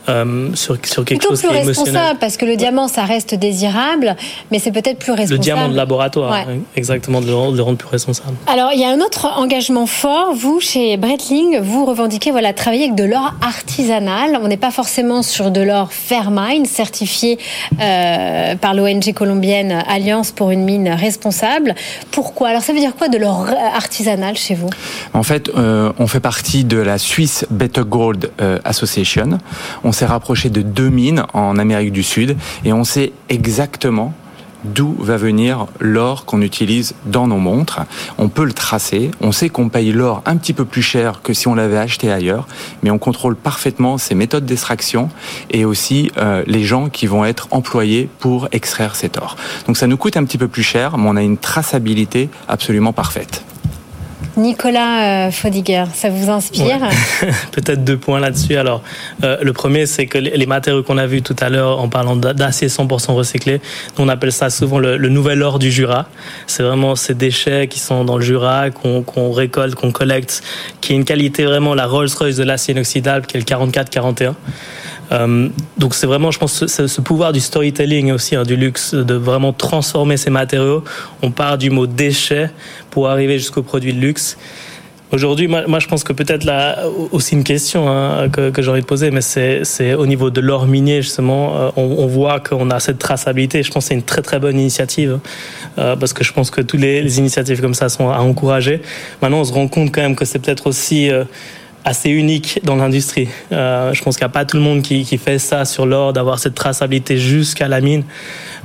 euh, 0.10 0.50
sur, 0.56 0.78
sur 0.84 1.06
quelque 1.06 1.24
chose 1.24 1.40
plus 1.40 1.50
qui 1.50 1.56
est 1.56 1.62
responsable, 1.64 2.20
parce 2.20 2.38
que 2.38 2.46
le 2.46 2.56
diamant 2.56 2.88
ça 2.88 3.04
reste 3.04 3.36
désirable, 3.36 4.16
mais 4.52 4.60
c'est 4.60 4.72
peut-être 4.72 5.00
plus 5.00 5.12
responsable. 5.12 5.38
Le 5.38 5.44
diamant 5.44 5.70
de 5.70 5.76
laboratoire, 5.76 6.34
hein, 6.34 6.60
exactement, 6.76 7.22
de 7.22 7.28
le, 7.28 7.34
rendre, 7.34 7.78
plus 7.78 7.90
responsable. 7.90 8.36
Alors 8.48 8.72
il 8.74 8.80
y 8.80 8.86
a 8.86 8.90
un 8.90 9.00
autre 9.00 9.26
engagement 9.38 9.88
fort. 9.88 10.34
Vous 10.34 10.60
chez 10.60 10.98
Breitling, 10.98 11.60
vous 11.60 11.86
revendiquez 11.86 12.32
voilà 12.32 12.54
travailler 12.54 12.86
avec 12.86 12.96
de 12.96 13.04
l'or 13.04 13.34
artisanal. 13.42 14.40
On 14.42 14.48
n'est 14.48 14.58
pas 14.58 14.72
forcément 14.72 15.22
sur 15.22 15.52
de 15.52 15.62
l'or 15.62 15.94
Fairmine 15.94 16.66
certifié 16.66 17.38
euh, 17.82 18.56
par 18.56 18.74
l'ONG 18.74 19.14
colombienne 19.14 19.84
Alliance 19.88 20.32
pour 20.32 20.52
une 20.52 20.64
mine 20.64 20.97
responsable. 20.98 21.76
Pourquoi? 22.12 22.50
Alors 22.50 22.62
ça 22.62 22.74
veut 22.74 22.80
dire 22.80 22.96
quoi 22.96 23.08
de 23.08 23.18
l'or 23.18 23.48
artisanal 23.76 24.36
chez 24.36 24.56
vous? 24.56 24.70
En 25.14 25.24
fait, 25.24 25.50
euh, 25.50 25.92
on 26.00 26.08
fait 26.08 26.20
partie 26.20 26.64
de 26.64 26.78
la 26.78 26.98
Swiss 26.98 27.46
Better 27.50 27.84
Gold 27.86 28.32
euh, 28.42 28.60
Association. 28.66 29.38
On 29.84 29.92
s'est 29.92 30.06
rapproché 30.06 30.50
de 30.50 30.62
deux 30.62 30.90
mines 30.90 31.24
en 31.34 31.58
Amérique 31.58 31.92
du 31.92 32.04
Sud 32.04 32.38
et 32.66 32.74
on 32.74 32.84
sait 32.84 33.14
exactement 33.30 34.14
d'où 34.64 34.96
va 35.00 35.18
venir 35.18 35.68
l'or 35.80 36.26
qu'on 36.26 36.42
utilise 36.42 36.96
dans 37.06 37.28
nos 37.28 37.38
montres. 37.38 37.82
On 38.18 38.30
peut 38.30 38.46
le 38.46 38.54
tracer, 38.54 39.12
on 39.22 39.32
sait 39.32 39.50
qu'on 39.50 39.70
paye 39.70 39.92
l'or 39.92 40.22
un 40.26 40.38
petit 40.38 40.54
peu 40.54 40.66
plus 40.66 40.82
cher 40.82 41.22
que 41.22 41.34
si 41.34 41.48
on 41.48 41.56
l'avait 41.56 41.78
acheté 41.78 42.12
ailleurs, 42.12 42.48
mais 42.84 42.92
on 42.92 42.98
contrôle 42.98 43.36
parfaitement 43.36 43.98
ses 43.98 44.16
méthodes 44.16 44.46
d'extraction 44.46 45.10
et 45.52 45.66
aussi 45.66 46.12
euh, 46.18 46.44
les 46.48 46.64
gens 46.64 46.90
qui 46.90 47.08
vont 47.08 47.26
être 47.26 47.48
employés 47.52 48.10
pour 48.20 48.48
extraire 48.52 48.96
cet 48.96 49.18
or. 49.18 49.36
Donc 49.66 49.78
ça 49.78 49.88
nous 49.88 49.98
coûte 49.98 50.18
un 50.18 50.24
petit 50.24 50.38
peu 50.38 50.48
plus 50.48 50.64
cher, 50.64 50.98
mais 50.98 51.08
on 51.10 51.16
a 51.16 51.24
une 51.24 51.38
traçabilité 51.38 52.30
absolument 52.48 52.94
parfaite. 52.94 53.44
Nicolas 54.38 55.28
euh, 55.28 55.32
Fodiger, 55.32 55.86
ça 55.94 56.10
vous 56.10 56.30
inspire 56.30 56.78
Peut-être 57.52 57.84
deux 57.84 57.98
points 57.98 58.20
là-dessus. 58.20 58.56
Alors, 58.56 58.84
euh, 59.24 59.38
le 59.42 59.52
premier, 59.52 59.88
c'est 59.88 60.06
que 60.06 60.20
les 60.20 60.46
matériaux 60.46 60.84
qu'on 60.84 61.00
a 61.00 61.08
vus 61.08 61.24
tout 61.24 61.36
à 61.40 61.50
l'heure 61.50 61.80
en 61.80 61.90
parlant 61.90 62.16
d'acier 62.16 62.68
100% 62.68 63.14
recyclé, 63.14 63.62
on 63.98 64.08
appelle 64.10 64.32
ça 64.32 64.52
souvent 64.52 64.78
le, 64.78 64.98
nouvel 65.10 65.42
or 65.42 65.58
du 65.58 65.72
Jura. 65.72 66.08
C'est 66.46 66.62
vraiment 66.62 66.96
ces 66.96 67.16
déchets 67.16 67.68
qui 67.68 67.80
sont 67.80 68.06
dans 68.06 68.18
le 68.18 68.24
Jura, 68.24 68.70
qu'on 68.70 69.32
récolte, 69.32 69.74
qu'on 69.74 69.92
collecte, 69.92 70.44
qui 70.82 70.94
est 70.94 70.96
une 70.96 71.06
qualité 71.06 71.46
vraiment 71.46 71.74
la 71.74 71.88
Rolls-Royce 71.88 72.36
de 72.36 72.44
l'acier 72.44 72.76
inoxydable, 72.76 73.26
qui 73.26 73.38
est 73.38 73.40
le 73.40 73.46
44-41. 73.46 74.34
Euh, 75.12 75.50
donc 75.78 75.96
c'est 75.96 76.08
vraiment, 76.08 76.32
je 76.32 76.40
pense, 76.40 76.66
ce, 76.66 77.02
pouvoir 77.02 77.32
du 77.32 77.40
storytelling 77.40 78.12
aussi, 78.12 78.36
hein, 78.36 78.44
du 78.44 78.56
luxe, 78.56 78.94
de 78.94 79.14
vraiment 79.14 79.54
transformer 79.54 80.18
ces 80.18 80.30
matériaux. 80.30 80.84
On 81.22 81.32
part 81.32 81.58
du 81.58 81.70
mot 81.70 81.88
déchet 81.88 82.50
pour 82.90 83.10
arriver 83.10 83.38
jusqu'au 83.38 83.64
produit 83.64 83.94
de 83.94 84.00
luxe. 84.00 84.38
Aujourd'hui, 85.10 85.48
moi, 85.48 85.80
je 85.80 85.88
pense 85.88 86.04
que 86.04 86.12
peut-être 86.12 86.44
là 86.44 86.80
aussi 87.14 87.34
une 87.34 87.46
question 87.46 87.90
hein, 87.90 88.28
que, 88.28 88.50
que 88.50 88.62
j'ai 88.62 88.70
envie 88.70 88.82
de 88.82 88.86
poser, 88.86 89.10
mais 89.10 89.22
c'est 89.22 89.94
au 89.94 90.06
niveau 90.06 90.30
de 90.30 90.42
l'or 90.42 90.68
minier 90.68 91.02
justement, 91.02 91.56
euh, 91.56 91.70
on, 91.78 92.08
voit 92.08 92.42
qu'on 92.42 92.70
a 92.72 92.82
cette 92.82 93.00
traçabilité. 93.00 93.64
Je 93.64 93.72
pense 93.72 93.86
que 93.86 93.88
c'est 93.88 93.94
une 93.94 94.04
très 94.04 94.22
très 94.22 94.38
bonne 94.38 94.60
initiative 94.60 95.20
euh, 95.78 95.96
parce 95.96 96.12
que 96.12 96.26
je 96.26 96.34
pense 96.34 96.52
que 96.52 96.60
toutes 96.60 96.82
les, 96.82 97.20
initiatives 97.20 97.62
comme 97.62 97.74
ça 97.74 97.88
sont 97.88 98.10
à 98.10 98.18
encourager. 98.18 98.82
Maintenant, 99.22 99.40
on 99.40 99.46
se 99.46 99.54
rend 99.54 99.70
compte 99.70 99.94
quand 99.94 100.02
même 100.02 100.16
que 100.18 100.26
c'est 100.26 100.40
peut-être 100.40 100.68
aussi 100.68 101.10
assez 101.88 102.10
unique 102.10 102.60
dans 102.64 102.76
l'industrie. 102.76 103.30
Euh, 103.54 103.94
je 103.94 104.04
pense 104.04 104.18
qu'il 104.18 104.26
n'y 104.26 104.30
a 104.30 104.34
pas 104.34 104.44
tout 104.44 104.58
le 104.58 104.64
monde 104.64 104.82
qui, 104.82 105.06
fait 105.18 105.40
ça 105.40 105.64
sur 105.64 105.86
l'or, 105.86 106.12
d'avoir 106.12 106.38
cette 106.38 106.54
traçabilité 106.54 107.18
jusqu'à 107.18 107.70
la 107.70 107.80
mine. 107.80 108.04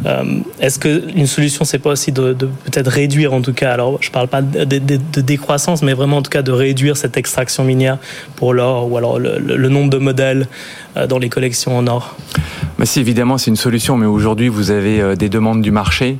Euh, 0.06 0.24
Est-ce 0.58 0.80
qu'une 0.80 1.26
solution, 1.28 1.64
c'est 1.64 1.78
pas 1.78 1.90
aussi 1.90 2.10
de, 2.10 2.32
peut-être 2.32 2.90
réduire, 2.90 3.32
en 3.32 3.40
tout 3.40 3.52
cas, 3.52 3.72
alors 3.72 3.98
je 4.00 4.10
parle 4.10 4.26
pas 4.26 4.42
de, 4.42 5.20
décroissance, 5.20 5.82
mais 5.82 5.92
vraiment 5.92 6.16
en 6.16 6.22
tout 6.22 6.30
cas 6.30 6.42
de 6.42 6.50
réduire 6.50 6.96
cette 6.96 7.16
extraction 7.16 7.62
minière 7.62 7.98
pour 8.34 8.54
l'or, 8.54 8.90
ou 8.90 8.96
alors 8.96 9.20
le, 9.20 9.68
nombre 9.68 9.90
de 9.90 9.98
modèles 9.98 10.48
euh, 10.96 11.06
dans 11.06 11.20
les 11.20 11.28
collections 11.28 11.78
en 11.78 11.86
or? 11.86 12.16
Bah 12.78 12.86
si, 12.86 12.98
évidemment, 12.98 13.38
c'est 13.38 13.50
une 13.50 13.56
solution, 13.56 13.96
mais 13.96 14.06
aujourd'hui, 14.06 14.48
vous 14.48 14.72
avez 14.72 15.14
des 15.14 15.28
demandes 15.28 15.62
du 15.62 15.70
marché 15.70 16.18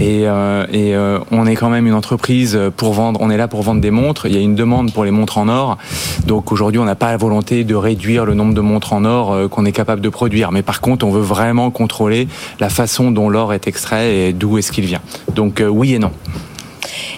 et, 0.00 0.22
et 0.22 0.96
on 1.30 1.46
est 1.46 1.54
quand 1.54 1.68
même 1.68 1.86
une 1.86 1.94
entreprise 1.94 2.58
pour 2.76 2.94
vendre, 2.94 3.20
on 3.22 3.30
est 3.30 3.36
là 3.36 3.46
pour 3.46 3.62
vendre 3.62 3.80
des 3.80 3.92
montres. 3.92 4.26
Il 4.26 4.34
y 4.34 4.38
a 4.38 4.40
une 4.40 4.56
demande 4.56 4.92
pour 4.92 5.04
les 5.04 5.12
montres 5.12 5.38
en 5.38 5.48
or. 5.48 5.78
Donc 6.26 6.39
aujourd'hui, 6.50 6.80
on 6.80 6.84
n'a 6.84 6.94
pas 6.94 7.10
la 7.10 7.16
volonté 7.16 7.64
de 7.64 7.74
réduire 7.74 8.24
le 8.24 8.34
nombre 8.34 8.54
de 8.54 8.60
montres 8.60 8.92
en 8.92 9.04
or 9.04 9.48
qu'on 9.50 9.64
est 9.64 9.72
capable 9.72 10.00
de 10.00 10.08
produire. 10.08 10.52
Mais 10.52 10.62
par 10.62 10.80
contre, 10.80 11.06
on 11.06 11.10
veut 11.10 11.20
vraiment 11.20 11.70
contrôler 11.70 12.28
la 12.58 12.68
façon 12.68 13.10
dont 13.10 13.28
l'or 13.28 13.54
est 13.54 13.66
extrait 13.66 14.16
et 14.16 14.32
d'où 14.32 14.58
est-ce 14.58 14.72
qu'il 14.72 14.84
vient. 14.84 15.00
Donc 15.34 15.62
oui 15.66 15.94
et 15.94 15.98
non. 15.98 16.12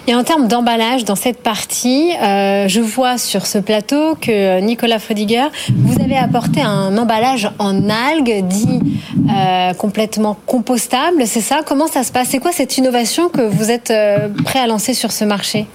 Et 0.05 0.15
en 0.15 0.23
termes 0.23 0.47
d'emballage, 0.47 1.05
dans 1.05 1.15
cette 1.15 1.41
partie, 1.41 2.11
euh, 2.21 2.67
je 2.67 2.81
vois 2.81 3.17
sur 3.17 3.45
ce 3.45 3.57
plateau 3.57 4.15
que 4.19 4.59
Nicolas 4.59 4.99
Frediger, 4.99 5.45
vous 5.77 6.01
avez 6.01 6.17
apporté 6.17 6.61
un 6.61 6.97
emballage 6.97 7.49
en 7.57 7.89
algues 7.89 8.45
dit 8.45 8.81
euh, 9.29 9.73
complètement 9.73 10.37
compostable, 10.45 11.25
c'est 11.25 11.41
ça? 11.41 11.61
Comment 11.65 11.87
ça 11.87 12.03
se 12.03 12.11
passe? 12.11 12.29
C'est 12.31 12.39
quoi 12.39 12.51
cette 12.51 12.77
innovation 12.77 13.29
que 13.29 13.41
vous 13.41 13.71
êtes 13.71 13.91
euh, 13.91 14.27
prêt 14.43 14.59
à 14.59 14.67
lancer 14.67 14.93
sur 14.93 15.13
ce 15.13 15.23
marché? 15.23 15.67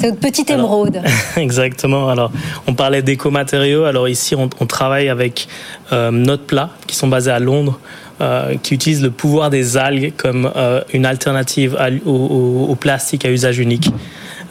C'est 0.00 0.08
votre 0.08 0.20
petite 0.20 0.50
émeraude. 0.50 0.96
Alors, 0.96 1.10
exactement. 1.36 2.08
Alors, 2.08 2.32
on 2.66 2.74
parlait 2.74 3.02
d'éco-matériaux. 3.02 3.84
Alors 3.84 4.08
ici, 4.08 4.34
on, 4.34 4.48
on 4.60 4.66
travaille 4.66 5.08
avec 5.08 5.48
euh, 5.92 6.10
Note 6.10 6.46
Plat, 6.46 6.70
qui 6.86 6.96
sont 6.96 7.08
basés 7.08 7.30
à 7.30 7.38
Londres. 7.38 7.78
Euh, 8.20 8.56
qui 8.62 8.74
utilisent 8.74 9.02
le 9.02 9.10
pouvoir 9.10 9.48
des 9.48 9.78
algues 9.78 10.12
comme 10.14 10.52
euh, 10.54 10.82
une 10.92 11.06
alternative 11.06 11.74
à, 11.78 11.88
au, 12.04 12.10
au, 12.10 12.66
au, 12.68 12.74
plastique 12.74 13.24
à 13.24 13.30
usage 13.30 13.58
unique. 13.58 13.90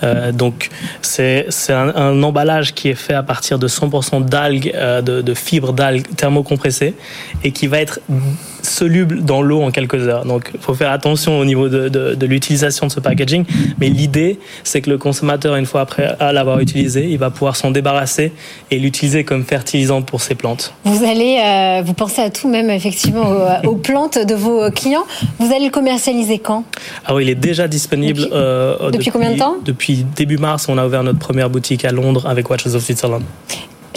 Euh, 0.01 0.31
donc 0.31 0.69
c'est 1.03 1.45
un, 1.69 1.95
un, 1.95 2.23
emballage 2.23 2.73
qui 2.73 2.89
est 2.89 2.95
fait 2.95 3.13
à 3.13 3.21
partir 3.21 3.59
de 3.59 3.67
100% 3.67 4.25
d'algues, 4.25 4.73
de, 4.73 5.21
de, 5.21 5.33
fibres 5.35 5.73
d'algues 5.73 6.07
thermocompressées 6.15 6.95
et 7.43 7.51
qui 7.51 7.67
va 7.67 7.79
être 7.79 7.99
soluble 8.61 9.23
dans 9.23 9.41
l'eau 9.41 9.61
en 9.61 9.71
quelques 9.71 10.07
heures. 10.07 10.25
Donc 10.25 10.51
il 10.53 10.59
faut 10.59 10.73
faire 10.73 10.91
attention 10.91 11.39
au 11.39 11.45
niveau 11.45 11.69
de, 11.69 11.89
de, 11.89 12.15
de 12.15 12.25
l'utilisation 12.25 12.87
de 12.87 12.91
ce 12.91 12.99
packaging. 12.99 13.45
Mais 13.79 13.89
l'idée, 13.89 14.39
c'est 14.63 14.81
que 14.81 14.89
le 14.89 14.97
consommateur, 14.97 15.55
une 15.55 15.65
fois 15.65 15.81
après 15.81 16.15
l'avoir 16.19 16.59
utilisé, 16.59 17.07
il 17.09 17.17
va 17.17 17.29
pouvoir 17.29 17.55
s'en 17.55 17.71
débarrasser 17.71 18.31
et 18.71 18.79
l'utiliser 18.79 19.23
comme 19.23 19.43
fertilisant 19.43 20.01
pour 20.01 20.21
ses 20.21 20.35
plantes. 20.35 20.73
Vous 20.83 21.03
allez, 21.03 21.39
euh, 21.43 21.81
vous 21.83 21.93
pensez 21.93 22.21
à 22.21 22.29
tout, 22.29 22.47
même 22.47 22.69
effectivement 22.69 23.23
aux, 23.63 23.69
aux, 23.69 23.75
plantes 23.75 24.17
de 24.17 24.35
vos 24.35 24.69
clients. 24.71 25.05
Vous 25.39 25.53
allez 25.53 25.65
le 25.65 25.71
commercialiser 25.71 26.39
quand? 26.39 26.63
Alors 27.05 27.21
il 27.21 27.29
est 27.29 27.35
déjà 27.35 27.67
disponible. 27.67 28.21
Depuis, 28.21 28.33
euh, 28.33 28.77
depuis, 28.77 28.91
depuis 28.91 29.11
combien 29.11 29.31
de 29.31 29.37
temps? 29.37 29.55
Depuis 29.63 30.05
début 30.15 30.37
mars, 30.37 30.67
on 30.69 30.77
a 30.77 30.85
ouvert 30.85 31.03
notre 31.03 31.19
première 31.19 31.49
boutique 31.49 31.85
à 31.85 31.91
Londres 31.91 32.25
avec 32.27 32.49
Watches 32.49 32.73
of 32.73 32.83
Switzerland. 32.83 33.23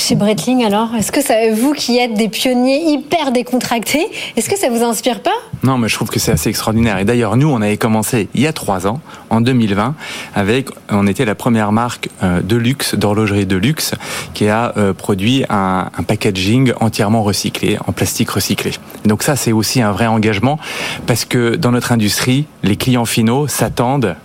Chez 0.03 0.17
Breitling, 0.17 0.65
alors, 0.65 0.97
est-ce 0.97 1.13
que 1.13 1.55
vous 1.55 1.75
qui 1.75 1.97
êtes 1.97 2.15
des 2.15 2.29
pionniers 2.29 2.91
hyper 2.91 3.31
décontractés, 3.31 4.05
est-ce 4.37 4.51
que 4.51 4.59
ça 4.59 4.69
vous 4.69 4.83
inspire 4.83 5.21
pas? 5.21 5.31
Non, 5.63 5.79
mais 5.79 5.89
je 5.89 5.95
trouve 5.95 6.11
que 6.11 6.19
c'est 6.19 6.33
assez 6.33 6.51
extraordinaire. 6.51 6.99
Et 6.99 7.05
d'ailleurs, 7.05 7.37
nous, 7.37 7.49
on 7.49 7.63
avait 7.63 7.77
commencé 7.77 8.29
il 8.35 8.41
y 8.41 8.49
a 8.49 8.53
trois 8.53 8.89
ans, 8.89 9.01
en 9.31 9.41
2020, 9.41 9.95
avec, 10.35 10.71
on 10.89 11.07
était 11.07 11.25
la 11.25 11.37
première 11.37 11.71
marque 11.71 12.09
euh, 12.25 12.41
de 12.41 12.57
luxe, 12.57 12.97
d'horlogerie 12.97 13.47
de 13.47 13.55
luxe, 13.55 13.95
qui 14.35 14.49
a 14.49 14.73
euh, 14.77 14.93
produit 14.93 15.45
un, 15.49 15.87
packaging 16.05 16.73
entièrement 16.81 17.23
recyclé, 17.23 17.79
en 17.87 17.93
plastique 17.93 18.31
recyclé. 18.31 18.73
Donc 19.05 19.23
ça, 19.23 19.37
c'est 19.37 19.53
aussi 19.53 19.81
un 19.83 19.93
vrai 19.93 20.09
engagement, 20.09 20.59
parce 21.07 21.25
que 21.25 21.55
dans 21.55 21.71
notre 21.71 21.93
industrie, 21.93 22.47
les 22.65 22.75
clients 22.75 23.05
finaux 23.05 23.47
s'attendent 23.47 24.17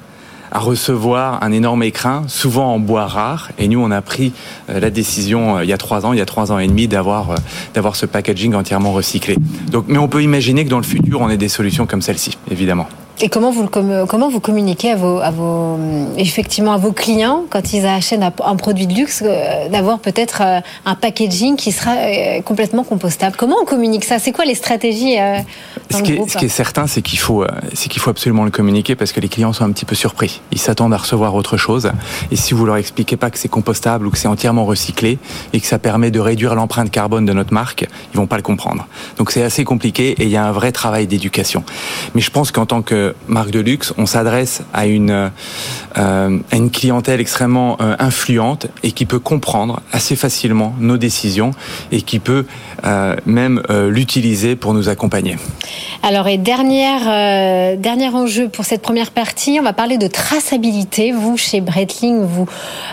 à 0.52 0.60
recevoir 0.60 1.44
un 1.44 1.52
énorme 1.52 1.84
écrin, 1.84 2.24
souvent 2.28 2.74
en 2.74 2.80
bois 2.80 3.08
rare. 3.08 3.52
Et 3.58 3.68
nous, 3.68 3.80
on 3.80 3.92
a 3.92 4.02
pris 4.02 4.34
euh, 4.70 4.80
la 4.80 4.90
décision 4.90 5.58
euh, 5.58 5.64
il 5.64 5.70
y 5.70 5.74
a 5.74 5.78
trois 5.78 6.06
ans, 6.06 6.14
il 6.14 6.20
y 6.20 6.22
a 6.22 6.26
trois 6.26 6.52
ans 6.52 6.60
et 6.60 6.68
demi, 6.68 6.88
d'avoir 6.88 7.32
euh, 7.32 7.36
d'avoir 7.74 7.96
ce 7.96 8.06
packaging 8.06 8.54
entièrement 8.56 8.92
recyclé. 8.92 9.38
Donc, 9.72 9.86
mais 9.88 9.98
on 9.98 10.08
peut 10.08 10.24
imaginer 10.24 10.66
que 10.66 10.70
dans 10.70 10.78
le 10.78 10.84
futur, 10.84 11.22
on 11.22 11.30
ait 11.30 11.38
des 11.38 11.50
solutions 11.50 11.86
comme 11.86 12.02
celle-ci, 12.02 12.38
évidemment. 12.52 12.88
Et 13.20 13.30
comment 13.30 13.50
vous, 13.50 13.66
comment 13.66 14.30
vous 14.30 14.40
communiquez 14.40 14.92
à 14.92 14.96
vos, 14.96 15.20
à 15.20 15.32
vos, 15.32 15.80
effectivement, 16.18 16.74
à 16.74 16.78
vos 16.78 16.92
clients 16.92 17.46
quand 17.50 17.74
ils 17.74 17.84
achètent 17.88 18.22
un 18.22 18.56
produit 18.56 18.86
de 18.86 18.94
luxe, 18.94 19.24
d'avoir 19.72 19.98
peut-être 19.98 20.44
un 20.86 20.96
packaging 20.96 21.56
qui 21.56 21.72
sera 21.72 21.96
complètement 22.46 22.84
compostable? 22.84 23.36
Comment 23.36 23.56
on 23.60 23.66
communique 23.66 24.04
ça? 24.04 24.20
C'est 24.20 24.32
quoi 24.32 24.46
les 24.46 24.54
stratégies 24.54 25.16
ce 25.90 26.02
qui, 26.02 26.14
est, 26.14 26.30
ce 26.30 26.38
qui 26.38 26.46
est 26.46 26.50
certain, 26.50 26.88
c'est 26.88 27.02
qu'il 27.02 27.20
faut, 27.20 27.46
c'est 27.74 27.90
qu'il 27.90 28.02
faut 28.02 28.10
absolument 28.10 28.44
le 28.44 28.52
communiquer 28.52 28.96
parce 28.96 29.12
que 29.12 29.20
les 29.20 29.30
clients 29.30 29.54
sont 29.54 29.64
un 29.64 29.72
petit 29.72 29.86
peu 29.86 29.96
surpris. 29.96 30.42
Ils 30.52 30.60
s'attendent 30.60 30.94
à 30.94 30.98
recevoir 30.98 31.36
autre 31.36 31.58
chose. 31.58 31.92
Et 32.32 32.36
si 32.36 32.54
vous 32.54 32.66
leur 32.66 32.78
expliquez 32.78 33.18
pas 33.18 33.30
que 33.30 33.38
c'est 33.38 33.48
compostable 33.48 34.08
ou 34.08 34.12
que 34.12 34.18
c'est 34.18 34.28
entièrement 34.28 34.66
recyclé 34.66 35.20
et 35.54 35.60
que 35.60 35.68
ça 35.68 35.80
permet 35.80 36.12
de 36.12 36.20
réduire 36.20 36.56
l'empreinte 36.56 36.92
carbone 36.92 37.26
de 37.26 37.34
notre 37.34 37.54
marque, 37.54 37.88
ils 38.14 38.18
vont 38.18 38.28
pas 38.28 38.38
le 38.38 38.44
comprendre. 38.44 38.88
Donc 39.18 39.32
c'est 39.32 39.44
assez 39.44 39.64
compliqué 39.64 40.12
et 40.12 40.24
il 40.24 40.30
y 40.30 40.38
a 40.38 40.46
un 40.46 40.52
vrai 40.52 40.72
travail 40.72 41.08
d'éducation. 41.08 41.64
Mais 42.16 42.22
je 42.22 42.32
pense 42.32 42.52
qu'en 42.52 42.66
tant 42.66 42.82
que 42.82 43.16
marque 43.28 43.52
de 43.52 43.60
luxe, 43.60 43.94
on 43.98 44.06
s'adresse 44.06 44.62
à 44.74 44.86
une, 44.88 45.32
euh, 45.98 46.40
à 46.52 46.56
une 46.56 46.72
clientèle 46.72 47.20
extrêmement 47.20 47.78
euh, 47.82 47.96
influente 48.00 48.68
et 48.84 48.92
qui 48.92 49.06
peut 49.06 49.20
comprendre 49.20 49.82
assez 49.92 50.16
facilement 50.16 50.76
nos 50.80 50.98
décisions 50.98 51.52
et 51.92 52.02
qui 52.02 52.20
peut 52.20 52.46
euh, 52.86 53.16
même 53.26 53.62
l'utiliser 53.90 54.56
pour 54.56 54.74
nous 54.74 54.90
accompagner. 54.90 55.38
Alors, 56.04 56.28
et 56.28 56.38
dernière, 56.38 57.78
dernier 57.78 58.10
enjeu 58.10 58.50
pour 58.50 58.66
cette 58.66 58.82
première 58.82 59.12
partie, 59.12 59.58
on 59.60 59.64
va 59.64 59.74
parler 59.74 59.98
de 59.98 60.08
traçabilité. 60.08 61.12
Vous, 61.12 61.38
chez 61.38 61.62
Breitling, 61.62 62.22
vous 62.22 62.48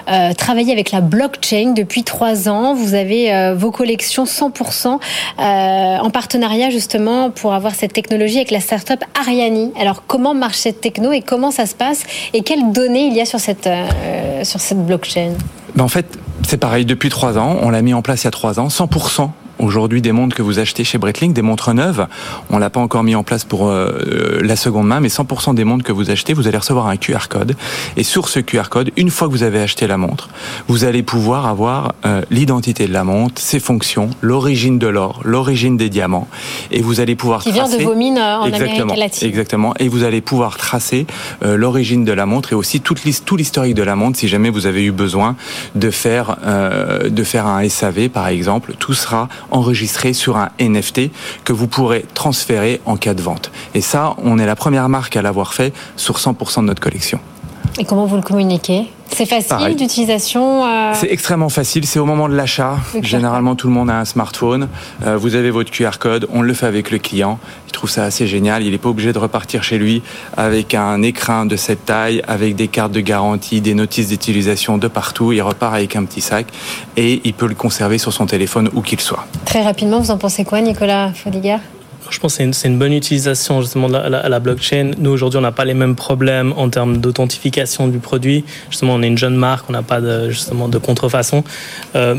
euh, 0.08 0.32
travaillez 0.34 0.72
avec 0.72 0.90
la 0.90 1.00
blockchain 1.00 1.72
depuis 1.76 2.04
trois 2.04 2.48
ans. 2.48 2.74
Vous 2.74 2.94
avez 2.94 3.32
euh, 3.32 3.54
vos 3.54 3.70
collections 3.70 4.24
100% 4.24 4.86
euh, 4.86 5.98
en 5.98 6.10
partenariat 6.10 6.70
justement 6.70 7.30
pour 7.30 7.54
avoir 7.54 7.74
cette 7.74 7.92
technologie 7.92 8.36
avec 8.36 8.50
la 8.50 8.60
startup 8.60 9.02
Ariani. 9.20 9.72
Alors, 9.80 10.04
comment 10.06 10.34
marche 10.34 10.58
cette 10.58 10.80
techno 10.80 11.12
et 11.12 11.20
comment 11.20 11.50
ça 11.50 11.66
se 11.66 11.74
passe 11.74 12.04
et 12.32 12.42
quelles 12.42 12.72
données 12.72 13.06
il 13.06 13.14
y 13.14 13.20
a 13.20 13.26
sur 13.26 13.40
cette, 13.40 13.66
euh, 13.66 14.44
sur 14.44 14.60
cette 14.60 14.84
blockchain? 14.84 15.32
Ben 15.74 15.84
En 15.84 15.88
fait, 15.88 16.06
c'est 16.46 16.58
pareil, 16.58 16.84
depuis 16.84 17.08
trois 17.08 17.38
ans, 17.38 17.56
on 17.62 17.70
l'a 17.70 17.82
mis 17.82 17.94
en 17.94 18.02
place 18.02 18.22
il 18.22 18.26
y 18.26 18.28
a 18.28 18.32
trois 18.32 18.60
ans, 18.60 18.68
100% 18.68 19.30
aujourd'hui 19.58 20.02
des 20.02 20.12
montres 20.12 20.34
que 20.34 20.42
vous 20.42 20.58
achetez 20.58 20.84
chez 20.84 20.98
Breitling, 20.98 21.32
des 21.32 21.42
montres 21.42 21.74
neuves. 21.74 22.06
On 22.50 22.58
l'a 22.58 22.70
pas 22.70 22.80
encore 22.80 23.02
mis 23.02 23.14
en 23.14 23.22
place 23.22 23.44
pour 23.44 23.68
euh, 23.68 24.40
la 24.42 24.56
seconde 24.56 24.86
main, 24.86 25.00
mais 25.00 25.08
100% 25.08 25.54
des 25.54 25.64
montres 25.64 25.84
que 25.84 25.92
vous 25.92 26.10
achetez, 26.10 26.34
vous 26.34 26.48
allez 26.48 26.58
recevoir 26.58 26.88
un 26.88 26.96
QR 26.96 27.28
code. 27.28 27.56
Et 27.96 28.02
sur 28.02 28.28
ce 28.28 28.40
QR 28.40 28.68
code, 28.70 28.90
une 28.96 29.10
fois 29.10 29.28
que 29.28 29.32
vous 29.32 29.42
avez 29.42 29.60
acheté 29.60 29.86
la 29.86 29.96
montre, 29.96 30.28
vous 30.68 30.84
allez 30.84 31.02
pouvoir 31.02 31.46
avoir 31.46 31.94
euh, 32.06 32.22
l'identité 32.30 32.86
de 32.86 32.92
la 32.92 33.04
montre, 33.04 33.40
ses 33.40 33.60
fonctions, 33.60 34.10
l'origine 34.20 34.78
de 34.78 34.86
l'or, 34.86 35.20
l'origine 35.24 35.76
des 35.76 35.90
diamants, 35.90 36.28
et 36.70 36.82
vous 36.82 37.00
allez 37.00 37.14
pouvoir 37.14 37.42
qui 37.42 37.52
tracer, 37.52 37.76
vient 37.76 37.78
de 37.78 37.84
vos 37.84 37.94
mines 37.94 38.18
en 38.18 38.46
exactement, 38.46 38.82
Amérique 38.82 38.98
latine. 38.98 39.28
Exactement. 39.28 39.74
Et 39.78 39.88
vous 39.88 40.04
allez 40.04 40.20
pouvoir 40.20 40.56
tracer 40.56 41.06
euh, 41.44 41.56
l'origine 41.56 42.04
de 42.04 42.12
la 42.12 42.26
montre 42.26 42.52
et 42.52 42.56
aussi 42.56 42.80
toute 42.80 42.94
tout 43.24 43.36
l'historique 43.36 43.74
de 43.74 43.82
la 43.82 43.96
montre 43.96 44.18
si 44.18 44.28
jamais 44.28 44.50
vous 44.50 44.66
avez 44.66 44.84
eu 44.84 44.92
besoin 44.92 45.36
de 45.74 45.90
faire 45.90 46.36
euh, 46.44 47.10
de 47.10 47.24
faire 47.24 47.46
un 47.46 47.68
SAV 47.68 48.08
par 48.08 48.28
exemple. 48.28 48.74
Tout 48.78 48.94
sera 48.94 49.28
enregistré 49.54 50.12
sur 50.12 50.36
un 50.36 50.50
NFT 50.60 51.10
que 51.44 51.52
vous 51.52 51.66
pourrez 51.66 52.04
transférer 52.12 52.80
en 52.84 52.96
cas 52.96 53.14
de 53.14 53.22
vente. 53.22 53.50
Et 53.74 53.80
ça, 53.80 54.14
on 54.18 54.38
est 54.38 54.46
la 54.46 54.56
première 54.56 54.88
marque 54.88 55.16
à 55.16 55.22
l'avoir 55.22 55.54
fait 55.54 55.72
sur 55.96 56.18
100% 56.18 56.60
de 56.60 56.66
notre 56.66 56.82
collection. 56.82 57.20
Et 57.78 57.84
comment 57.84 58.06
vous 58.06 58.16
le 58.16 58.22
communiquez 58.22 58.84
C'est 59.10 59.26
facile 59.26 59.74
d'utilisation 59.74 60.64
euh... 60.64 60.92
C'est 60.94 61.10
extrêmement 61.10 61.48
facile, 61.48 61.84
c'est 61.86 61.98
au 61.98 62.04
moment 62.04 62.28
de 62.28 62.34
l'achat. 62.34 62.76
Généralement, 63.02 63.56
tout 63.56 63.66
le 63.66 63.72
monde 63.72 63.90
a 63.90 63.98
un 63.98 64.04
smartphone. 64.04 64.68
Euh, 65.04 65.16
vous 65.16 65.34
avez 65.34 65.50
votre 65.50 65.72
QR 65.72 65.98
code, 65.98 66.28
on 66.32 66.42
le 66.42 66.54
fait 66.54 66.66
avec 66.66 66.92
le 66.92 66.98
client. 66.98 67.40
Il 67.66 67.72
trouve 67.72 67.90
ça 67.90 68.04
assez 68.04 68.28
génial. 68.28 68.62
Il 68.62 68.70
n'est 68.70 68.78
pas 68.78 68.90
obligé 68.90 69.12
de 69.12 69.18
repartir 69.18 69.64
chez 69.64 69.78
lui 69.78 70.02
avec 70.36 70.74
un 70.74 71.02
écran 71.02 71.46
de 71.46 71.56
cette 71.56 71.84
taille, 71.84 72.22
avec 72.28 72.54
des 72.54 72.68
cartes 72.68 72.92
de 72.92 73.00
garantie, 73.00 73.60
des 73.60 73.74
notices 73.74 74.08
d'utilisation 74.08 74.78
de 74.78 74.86
partout. 74.86 75.32
Il 75.32 75.42
repart 75.42 75.74
avec 75.74 75.96
un 75.96 76.04
petit 76.04 76.20
sac 76.20 76.46
et 76.96 77.20
il 77.24 77.34
peut 77.34 77.48
le 77.48 77.56
conserver 77.56 77.98
sur 77.98 78.12
son 78.12 78.26
téléphone 78.26 78.70
où 78.74 78.82
qu'il 78.82 79.00
soit. 79.00 79.26
Très 79.44 79.62
rapidement, 79.62 79.98
vous 79.98 80.12
en 80.12 80.18
pensez 80.18 80.44
quoi, 80.44 80.60
Nicolas 80.60 81.12
Fodiger? 81.12 81.58
Je 82.10 82.18
pense 82.18 82.36
que 82.36 82.52
c'est 82.52 82.68
une, 82.68 82.78
bonne 82.78 82.92
utilisation 82.92 83.60
justement 83.60 83.88
de 83.88 83.94
la, 83.96 84.40
blockchain. 84.40 84.92
Nous 84.98 85.10
aujourd'hui, 85.10 85.38
on 85.38 85.42
n'a 85.42 85.52
pas 85.52 85.64
les 85.64 85.74
mêmes 85.74 85.94
problèmes 85.94 86.52
en 86.56 86.68
termes 86.68 86.98
d'authentification 86.98 87.88
du 87.88 87.98
produit. 87.98 88.44
Justement, 88.70 88.94
on 88.94 89.02
est 89.02 89.08
une 89.08 89.18
jeune 89.18 89.36
marque, 89.36 89.68
on 89.68 89.72
n'a 89.72 89.82
pas 89.82 90.00
de, 90.00 90.30
justement 90.30 90.68
de 90.68 90.78
contrefaçon. 90.78 91.44
Euh, 91.96 92.16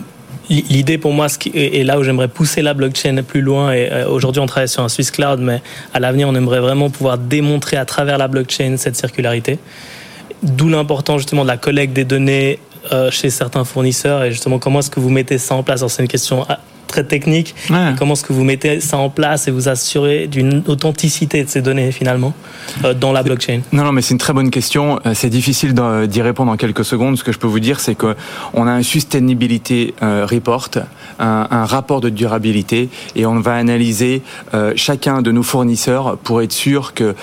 L'idée 0.47 0.99
pour 0.99 1.11
moi, 1.11 1.25
et 1.55 1.83
là 1.83 1.97
où 1.97 2.03
j'aimerais 2.03 2.27
pousser 2.27 2.61
la 2.61 2.75
blockchain 2.75 3.23
plus 3.27 3.41
loin, 3.41 3.73
et 3.73 4.03
aujourd'hui 4.03 4.39
on 4.39 4.45
travaille 4.45 4.69
sur 4.69 4.83
un 4.83 4.89
Swiss 4.89 5.09
Cloud, 5.09 5.39
mais 5.39 5.59
à 5.91 5.99
l'avenir 5.99 6.29
on 6.29 6.35
aimerait 6.35 6.59
vraiment 6.59 6.91
pouvoir 6.91 7.17
démontrer 7.17 7.77
à 7.77 7.85
travers 7.85 8.19
la 8.19 8.27
blockchain 8.27 8.75
cette 8.77 8.95
circularité. 8.95 9.57
D'où 10.43 10.69
l'importance 10.69 11.21
justement 11.21 11.41
de 11.41 11.47
la 11.47 11.57
collecte 11.57 11.93
des 11.93 12.05
données 12.05 12.59
chez 13.09 13.31
certains 13.31 13.63
fournisseurs 13.63 14.23
et 14.23 14.29
justement 14.29 14.59
comment 14.59 14.79
est-ce 14.79 14.91
que 14.91 14.99
vous 14.99 15.09
mettez 15.09 15.39
ça 15.39 15.55
en 15.55 15.63
place? 15.63 15.83
C'est 15.87 16.03
une 16.03 16.07
question 16.07 16.45
très 16.85 17.03
technique. 17.03 17.55
Comment 17.97 18.13
est-ce 18.13 18.23
que 18.23 18.33
vous 18.33 18.43
mettez 18.43 18.79
ça 18.79 18.97
en 18.97 19.09
place 19.09 19.47
et 19.47 19.51
vous 19.51 19.69
assurez 19.69 20.27
d'une 20.27 20.63
authenticité 20.67 21.43
de 21.43 21.49
ces 21.49 21.61
données 21.61 21.91
finalement 21.91 22.33
euh, 22.83 22.93
dans 22.93 23.11
la 23.11 23.23
blockchain? 23.23 23.61
Non, 23.71 23.83
non, 23.83 23.91
mais 23.91 24.01
c'est 24.01 24.13
une 24.13 24.19
très 24.19 24.33
bonne 24.33 24.51
question. 24.51 24.99
Euh, 25.05 25.13
c'est 25.13 25.29
difficile 25.29 25.73
d'y 26.07 26.21
répondre 26.21 26.51
en 26.51 26.57
quelques 26.57 26.85
secondes. 26.85 27.17
Ce 27.17 27.23
que 27.23 27.31
je 27.31 27.39
peux 27.39 27.47
vous 27.47 27.59
dire, 27.59 27.79
c'est 27.79 27.95
qu'on 27.95 28.67
a 28.67 28.71
un 28.71 28.83
sustainability 28.83 29.93
euh, 30.01 30.25
report, 30.29 30.69
un, 31.19 31.65
rapport 31.65 32.01
de 32.01 32.09
durabilité, 32.09 32.89
et 33.15 33.25
on 33.25 33.39
va 33.39 33.55
analyser 33.55 34.21
chacun 34.75 35.21
de 35.21 35.31
nos 35.31 35.43
fournisseurs 35.43 36.17
pour 36.17 36.41
être 36.41 36.51
sûr 36.51 36.93
que 36.93 37.15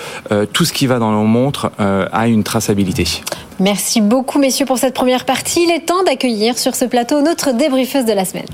tout 0.51 0.65
ce 0.65 0.73
qui 0.73 0.87
va 0.87 0.99
dans 0.99 1.11
nos 1.11 1.23
montres 1.23 1.71
a 1.77 2.27
une 2.27 2.43
traçabilité. 2.43 3.05
Merci 3.59 4.01
beaucoup, 4.01 4.39
messieurs, 4.39 4.65
pour 4.65 4.77
cette 4.77 4.93
première 4.93 5.25
partie. 5.25 5.63
Il 5.63 5.71
est 5.71 5.85
temps 5.85 6.03
d'accueillir 6.03 6.57
sur 6.57 6.75
ce 6.75 6.85
plateau 6.85 7.21
notre 7.21 7.53
débriefeuse 7.53 8.05
de 8.05 8.13
la 8.13 8.25
semaine. 8.25 8.47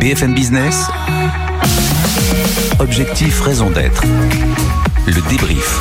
BFM 0.00 0.34
Business. 0.34 0.86
Objectif, 2.80 3.40
raison 3.40 3.70
d'être. 3.70 4.02
Le 5.06 5.28
débrief. 5.28 5.78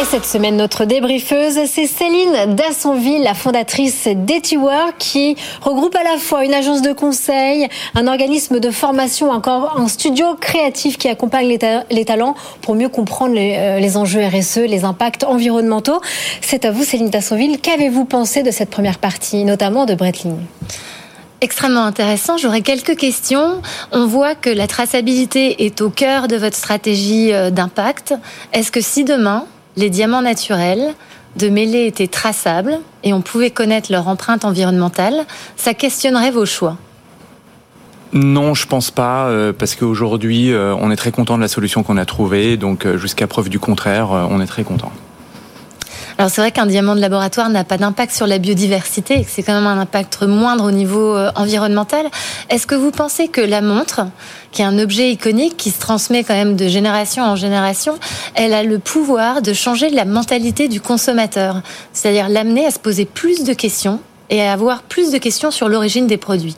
Et 0.00 0.04
cette 0.04 0.24
semaine, 0.24 0.56
notre 0.56 0.84
débriefeuse, 0.84 1.58
c'est 1.66 1.86
Céline 1.86 2.54
Dassonville, 2.54 3.22
la 3.22 3.34
fondatrice 3.34 4.08
d'EtiWork, 4.08 4.94
qui 4.98 5.36
regroupe 5.60 5.94
à 5.94 6.02
la 6.02 6.16
fois 6.18 6.44
une 6.44 6.54
agence 6.54 6.80
de 6.80 6.92
conseil, 6.92 7.68
un 7.94 8.06
organisme 8.06 8.60
de 8.60 8.70
formation, 8.70 9.30
encore 9.30 9.78
un 9.78 9.88
studio 9.88 10.36
créatif 10.40 10.96
qui 10.96 11.08
accompagne 11.08 11.58
les, 11.90 12.04
talents 12.04 12.34
pour 12.62 12.74
mieux 12.74 12.88
comprendre 12.88 13.34
les, 13.34 13.56
euh, 13.58 13.78
les, 13.78 13.96
enjeux 13.96 14.24
RSE, 14.24 14.58
les 14.58 14.84
impacts 14.84 15.24
environnementaux. 15.24 16.00
C'est 16.40 16.64
à 16.64 16.70
vous, 16.70 16.84
Céline 16.84 17.10
Dassonville. 17.10 17.60
Qu'avez-vous 17.60 18.06
pensé 18.06 18.42
de 18.42 18.50
cette 18.50 18.70
première 18.70 18.98
partie, 18.98 19.44
notamment 19.44 19.84
de 19.86 19.94
Bretling 19.94 20.36
extrêmement 21.40 21.84
intéressant. 21.84 22.36
J'aurais 22.36 22.62
quelques 22.62 22.96
questions. 22.96 23.62
On 23.92 24.06
voit 24.06 24.34
que 24.34 24.50
la 24.50 24.66
traçabilité 24.66 25.64
est 25.64 25.80
au 25.80 25.90
cœur 25.90 26.28
de 26.28 26.36
votre 26.36 26.56
stratégie 26.56 27.32
euh, 27.32 27.50
d'impact. 27.50 28.14
Est-ce 28.52 28.70
que 28.70 28.80
si 28.80 29.04
demain, 29.04 29.46
les 29.76 29.90
diamants 29.90 30.22
naturels 30.22 30.94
de 31.36 31.48
mêlée 31.48 31.86
étaient 31.86 32.08
traçables 32.08 32.78
et 33.04 33.12
on 33.12 33.20
pouvait 33.20 33.50
connaître 33.50 33.92
leur 33.92 34.08
empreinte 34.08 34.44
environnementale, 34.44 35.24
ça 35.56 35.74
questionnerait 35.74 36.30
vos 36.30 36.46
choix? 36.46 36.76
Non, 38.12 38.54
je 38.54 38.66
pense 38.66 38.90
pas, 38.90 39.26
euh, 39.26 39.52
parce 39.52 39.76
qu'aujourd'hui, 39.76 40.52
euh, 40.52 40.74
on 40.80 40.90
est 40.90 40.96
très 40.96 41.12
content 41.12 41.36
de 41.36 41.42
la 41.42 41.48
solution 41.48 41.84
qu'on 41.84 41.96
a 41.96 42.04
trouvée, 42.04 42.56
donc 42.56 42.86
jusqu'à 42.96 43.28
preuve 43.28 43.48
du 43.48 43.60
contraire, 43.60 44.10
on 44.10 44.40
est 44.40 44.46
très 44.46 44.64
content. 44.64 44.90
Alors 46.20 46.30
c'est 46.30 46.42
vrai 46.42 46.52
qu'un 46.52 46.66
diamant 46.66 46.94
de 46.94 47.00
laboratoire 47.00 47.48
n'a 47.48 47.64
pas 47.64 47.78
d'impact 47.78 48.14
sur 48.14 48.26
la 48.26 48.36
biodiversité 48.36 49.20
et 49.20 49.24
que 49.24 49.30
c'est 49.30 49.42
quand 49.42 49.54
même 49.54 49.66
un 49.66 49.80
impact 49.80 50.22
moindre 50.24 50.64
au 50.64 50.70
niveau 50.70 51.16
euh, 51.16 51.30
environnemental. 51.34 52.04
Est-ce 52.50 52.66
que 52.66 52.74
vous 52.74 52.90
pensez 52.90 53.28
que 53.28 53.40
la 53.40 53.62
montre, 53.62 54.02
qui 54.52 54.60
est 54.60 54.66
un 54.66 54.78
objet 54.78 55.10
iconique 55.12 55.56
qui 55.56 55.70
se 55.70 55.80
transmet 55.80 56.22
quand 56.22 56.34
même 56.34 56.56
de 56.56 56.68
génération 56.68 57.22
en 57.22 57.36
génération, 57.36 57.98
elle 58.34 58.52
a 58.52 58.62
le 58.62 58.78
pouvoir 58.78 59.40
de 59.40 59.54
changer 59.54 59.88
la 59.88 60.04
mentalité 60.04 60.68
du 60.68 60.82
consommateur, 60.82 61.62
c'est-à-dire 61.94 62.28
l'amener 62.28 62.66
à 62.66 62.70
se 62.70 62.78
poser 62.78 63.06
plus 63.06 63.44
de 63.44 63.54
questions 63.54 63.98
et 64.28 64.42
à 64.42 64.52
avoir 64.52 64.82
plus 64.82 65.12
de 65.12 65.16
questions 65.16 65.50
sur 65.50 65.70
l'origine 65.70 66.06
des 66.06 66.18
produits 66.18 66.56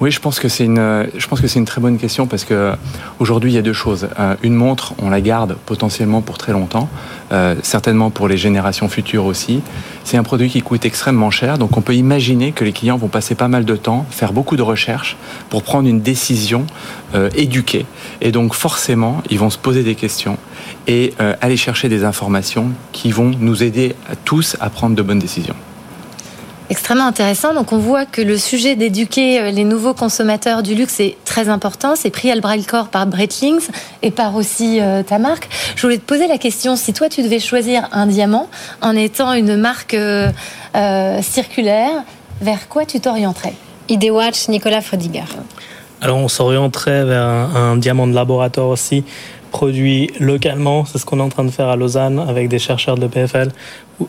oui, 0.00 0.12
je 0.12 0.20
pense 0.20 0.38
que 0.38 0.48
c'est 0.48 0.64
une, 0.64 1.08
je 1.16 1.26
pense 1.26 1.40
que 1.40 1.48
c'est 1.48 1.58
une 1.58 1.64
très 1.64 1.80
bonne 1.80 1.98
question 1.98 2.28
parce 2.28 2.44
que 2.44 2.72
aujourd'hui 3.18 3.50
il 3.50 3.54
y 3.56 3.58
a 3.58 3.62
deux 3.62 3.72
choses. 3.72 4.08
Euh, 4.20 4.36
une 4.44 4.54
montre, 4.54 4.94
on 5.02 5.10
la 5.10 5.20
garde 5.20 5.56
potentiellement 5.66 6.20
pour 6.20 6.38
très 6.38 6.52
longtemps, 6.52 6.88
euh, 7.32 7.56
certainement 7.62 8.10
pour 8.10 8.28
les 8.28 8.36
générations 8.36 8.88
futures 8.88 9.24
aussi. 9.24 9.60
C'est 10.04 10.16
un 10.16 10.22
produit 10.22 10.50
qui 10.50 10.62
coûte 10.62 10.84
extrêmement 10.84 11.32
cher, 11.32 11.58
donc 11.58 11.76
on 11.76 11.80
peut 11.80 11.96
imaginer 11.96 12.52
que 12.52 12.64
les 12.64 12.72
clients 12.72 12.96
vont 12.96 13.08
passer 13.08 13.34
pas 13.34 13.48
mal 13.48 13.64
de 13.64 13.74
temps, 13.74 14.06
faire 14.10 14.32
beaucoup 14.32 14.56
de 14.56 14.62
recherches 14.62 15.16
pour 15.50 15.64
prendre 15.64 15.88
une 15.88 16.00
décision 16.00 16.64
euh, 17.16 17.28
éduquée. 17.34 17.84
Et 18.20 18.30
donc 18.30 18.54
forcément, 18.54 19.20
ils 19.30 19.38
vont 19.40 19.50
se 19.50 19.58
poser 19.58 19.82
des 19.82 19.96
questions 19.96 20.38
et 20.86 21.12
aller 21.42 21.58
chercher 21.58 21.88
des 21.90 22.04
informations 22.04 22.70
qui 22.92 23.10
vont 23.10 23.32
nous 23.38 23.62
aider 23.62 23.94
à 24.10 24.16
tous 24.16 24.56
à 24.60 24.70
prendre 24.70 24.96
de 24.96 25.02
bonnes 25.02 25.18
décisions 25.18 25.54
extrêmement 26.70 27.06
intéressant. 27.06 27.54
Donc 27.54 27.72
on 27.72 27.78
voit 27.78 28.06
que 28.06 28.20
le 28.20 28.36
sujet 28.36 28.76
d'éduquer 28.76 29.40
euh, 29.40 29.50
les 29.50 29.64
nouveaux 29.64 29.94
consommateurs 29.94 30.62
du 30.62 30.74
luxe 30.74 31.00
est 31.00 31.16
très 31.24 31.48
important. 31.48 31.94
C'est 31.96 32.10
pris 32.10 32.30
à 32.30 32.34
le 32.34 32.40
bras 32.40 32.56
le 32.56 32.62
corps 32.62 32.88
par 32.88 33.06
Breitling 33.06 33.60
et 34.02 34.10
par 34.10 34.34
aussi 34.36 34.80
euh, 34.80 35.02
ta 35.02 35.18
marque. 35.18 35.48
Je 35.76 35.82
voulais 35.82 35.98
te 35.98 36.04
poser 36.04 36.26
la 36.26 36.38
question, 36.38 36.76
si 36.76 36.92
toi 36.92 37.08
tu 37.08 37.22
devais 37.22 37.40
choisir 37.40 37.88
un 37.92 38.06
diamant 38.06 38.48
en 38.80 38.94
étant 38.96 39.32
une 39.32 39.56
marque 39.56 39.94
euh, 39.94 40.32
circulaire, 41.22 42.04
vers 42.40 42.68
quoi 42.68 42.84
tu 42.84 43.00
t'orienterais? 43.00 43.54
Idewatch, 43.88 44.48
Nicolas 44.48 44.80
Frediger. 44.82 45.24
Alors 46.00 46.18
on 46.18 46.28
s'orienterait 46.28 47.04
vers 47.04 47.24
un, 47.24 47.76
diamant 47.76 48.06
de 48.06 48.14
laboratoire 48.14 48.68
aussi 48.68 49.04
produit 49.50 50.10
localement. 50.20 50.84
C'est 50.84 50.98
ce 50.98 51.06
qu'on 51.06 51.18
est 51.18 51.22
en 51.22 51.28
train 51.28 51.44
de 51.44 51.50
faire 51.50 51.68
à 51.68 51.76
Lausanne 51.76 52.18
avec 52.18 52.48
des 52.48 52.58
chercheurs 52.58 52.96
de 52.96 53.06
PFL, 53.06 53.50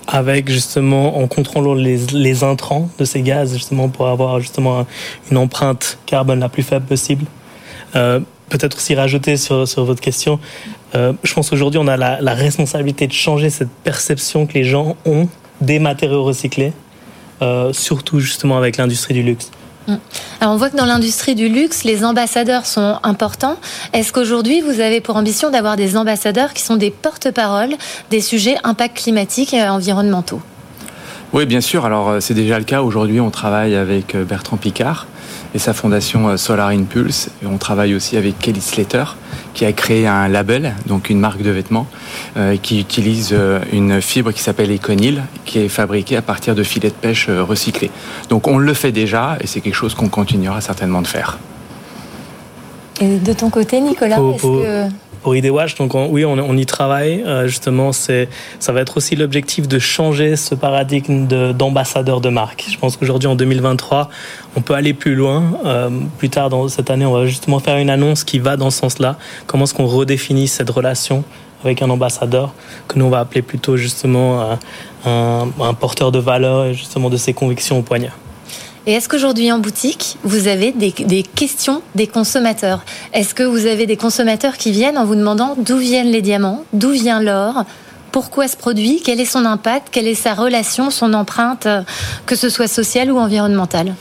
avec 0.08 0.50
justement 0.50 1.18
en 1.18 1.28
contrôlant 1.28 1.74
les, 1.74 2.44
intrants 2.44 2.90
de 2.98 3.06
ces 3.06 3.22
gaz, 3.22 3.54
justement 3.54 3.90
pour 3.90 4.08
avoir 4.08 4.40
justement 4.40 4.86
une 5.32 5.38
empreinte 5.38 5.98
carbone 6.06 6.40
la 6.40 6.50
plus 6.50 6.64
faible 6.64 6.86
possible. 6.86 7.26
Euh, 7.96 8.20
peut-être 8.50 8.78
aussi 8.78 8.96
rajouter 8.96 9.38
sur, 9.38 9.68
sur 9.68 9.86
votre 9.86 10.02
question, 10.02 10.40
euh, 10.96 11.14
je 11.24 11.34
pense 11.34 11.50
qu'aujourd'hui 11.50 11.80
on 11.80 11.88
a 11.88 11.98
la, 11.98 12.34
responsabilité 12.34 13.08
de 13.08 13.14
changer 13.14 13.50
cette 13.50 13.70
perception 13.84 14.48
que 14.48 14.54
les 14.54 14.64
gens 14.64 14.96
ont 15.06 15.28
des 15.62 15.80
matériaux 15.80 16.24
recyclés, 16.24 16.74
euh, 17.42 17.72
surtout 17.74 18.20
justement 18.20 18.58
avec 18.58 18.78
l'industrie 18.78 19.14
du 19.14 19.24
luxe. 19.24 19.52
Mm. 19.88 19.96
Alors 20.42 20.54
on 20.54 20.58
voit 20.58 20.70
que 20.70 20.78
dans 20.78 20.86
l'industrie 20.86 21.36
du 21.36 21.50
luxe, 21.50 21.84
les 21.84 22.04
ambassadeurs 22.04 22.66
sont 22.66 23.00
importants. 23.04 23.58
Est-ce 23.94 24.14
qu'aujourd'hui, 24.14 24.62
vous 24.62 24.80
avez 24.80 25.02
pour 25.02 25.16
ambition 25.16 25.50
d'avoir 25.50 25.76
des 25.76 25.98
ambassadeurs 25.98 26.54
qui 26.54 26.64
sont 26.64 26.76
des 26.76 26.92
porte-paroles 26.92 27.76
des 28.10 28.22
sujets 28.22 28.58
impact 28.64 28.98
climatique 28.98 29.54
et 29.54 29.64
environnementaux? 29.64 30.42
Oui, 31.34 31.46
bien 31.46 31.62
sûr. 31.62 31.86
Alors 31.86 32.10
euh, 32.10 32.20
c'est 32.20 32.34
déjà 32.34 32.58
le 32.58 32.66
cas. 32.66 32.82
Aujourd'hui, 32.82 33.20
on 33.20 33.30
travaille 33.30 33.76
avec 33.76 34.16
euh, 34.16 34.24
Bertrand 34.24 34.58
Picard 34.58 35.08
et 35.54 35.60
sa 35.60 35.74
fondation 35.74 36.30
euh, 36.30 36.38
Solar 36.38 36.70
Impulse. 36.70 37.30
On 37.46 37.58
travaille 37.58 37.96
aussi 37.96 38.18
avec 38.18 38.40
Kelly 38.40 38.62
Slater, 38.62 39.16
qui 39.54 39.66
a 39.66 39.74
créé 39.74 40.08
un 40.08 40.28
label, 40.28 40.76
donc 40.86 41.10
une 41.10 41.20
marque 41.20 41.42
de 41.42 41.50
vêtements, 41.50 41.88
euh, 42.38 42.58
qui 42.58 42.80
utilise 42.80 43.30
euh, 43.34 43.60
une 43.72 44.02
fibre 44.02 44.32
qui 44.32 44.42
s'appelle 44.42 44.72
Econil, 44.72 45.24
qui 45.46 45.60
est 45.60 45.70
fabriquée 45.70 46.18
à 46.18 46.22
partir 46.22 46.56
de 46.56 46.64
filets 46.64 46.90
de 46.90 46.94
pêche 46.94 47.30
recyclés. 47.30 47.92
Donc 48.30 48.48
on 48.48 48.58
le 48.58 48.74
fait 48.74 48.92
déjà 48.92 49.38
et 49.42 49.48
c'est 49.48 49.62
quelque 49.62 49.76
chose 49.76 49.96
qu'on 49.96 50.10
continuera 50.10 50.62
certainement 50.62 51.02
de 51.02 51.08
faire. 51.08 51.40
Et 53.02 53.18
de 53.18 53.34
ton 53.34 53.50
côté, 53.50 53.82
Nicolas, 53.82 54.18
est-ce 54.18 54.42
que 54.42 54.90
pour 55.22 55.36
IDWatch. 55.36 55.76
Donc 55.76 55.94
oui, 55.94 56.26
on, 56.26 56.58
y 56.58 56.66
travaille. 56.66 57.24
Euh, 57.26 57.48
justement, 57.48 57.92
c'est 57.92 58.30
ça 58.60 58.72
va 58.72 58.82
être 58.82 58.98
aussi 58.98 59.16
l'objectif 59.16 59.68
de 59.68 59.80
changer 59.80 60.36
ce 60.36 60.56
paradigme 60.56 61.28
d'ambassadeur 61.54 62.22
de, 62.22 62.30
marque. 62.30 62.66
Je 62.70 62.78
pense 62.78 62.98
qu'aujourd'hui, 62.98 63.28
en 63.28 63.36
2023, 63.36 64.10
on 64.56 64.62
peut 64.62 64.74
aller 64.74 64.94
plus 64.94 65.16
loin. 65.16 65.44
Euh, 65.66 65.90
plus 66.18 66.30
tard 66.30 66.50
dans 66.50 66.68
cette 66.68 66.90
année, 66.90 67.06
on 67.06 67.14
va 67.14 67.26
justement 67.26 67.60
faire 67.60 67.78
une 67.78 67.90
annonce 67.90 68.24
qui 68.24 68.40
va 68.40 68.58
dans 68.58 68.70
ce 68.70 68.80
sens-là. 68.80 69.18
Comment 69.48 69.66
est-ce 69.66 69.74
qu'on 69.74 69.88
redéfinit 69.88 70.48
cette 70.48 70.70
relation 70.70 71.24
avec 71.64 71.82
un 71.82 71.90
ambassadeur 71.90 72.54
que 72.88 72.98
nous 72.98 73.06
on 73.06 73.10
va 73.10 73.20
appeler 73.20 73.42
plutôt 73.42 73.76
justement 73.76 74.42
euh, 74.42 74.56
un, 75.06 75.48
un 75.62 75.74
porteur 75.74 76.12
de 76.12 76.20
valeur 76.20 76.66
et 76.66 76.74
justement 76.74 77.10
de 77.10 77.18
ses 77.18 77.34
convictions 77.34 77.80
au 77.80 77.82
poignet? 77.82 78.12
Et 78.90 78.94
est-ce 78.94 79.08
qu'aujourd'hui 79.08 79.52
en 79.52 79.60
boutique, 79.60 80.18
vous 80.24 80.48
avez 80.48 80.72
des, 80.72 81.22
questions 81.22 81.84
des 81.94 82.08
consommateurs? 82.08 82.84
Est-ce 83.14 83.36
que 83.36 83.44
vous 83.44 83.68
avez 83.68 83.86
des 83.86 83.98
consommateurs 83.98 84.58
qui 84.58 84.72
viennent 84.72 84.98
en 84.98 85.06
vous 85.06 85.14
demandant 85.14 85.56
d'où 85.60 85.78
viennent 85.78 86.10
les 86.10 86.24
diamants, 86.24 86.66
d'où 86.74 86.90
vient 86.90 87.22
l'or 87.22 87.66
pourquoi 88.12 88.48
ce 88.48 88.58
produit, 88.58 89.00
quel 89.06 89.20
est 89.20 89.26
son 89.26 89.46
impact, 89.46 89.90
quelle 89.92 90.08
est 90.08 90.16
sa 90.16 90.34
relation, 90.34 90.90
son 90.90 91.14
empreinte, 91.14 91.68
que 92.26 92.36
ce 92.36 92.50
soit 92.50 92.68
sociale 92.68 93.12
ou 93.12 93.20
environnementale? 93.20 93.94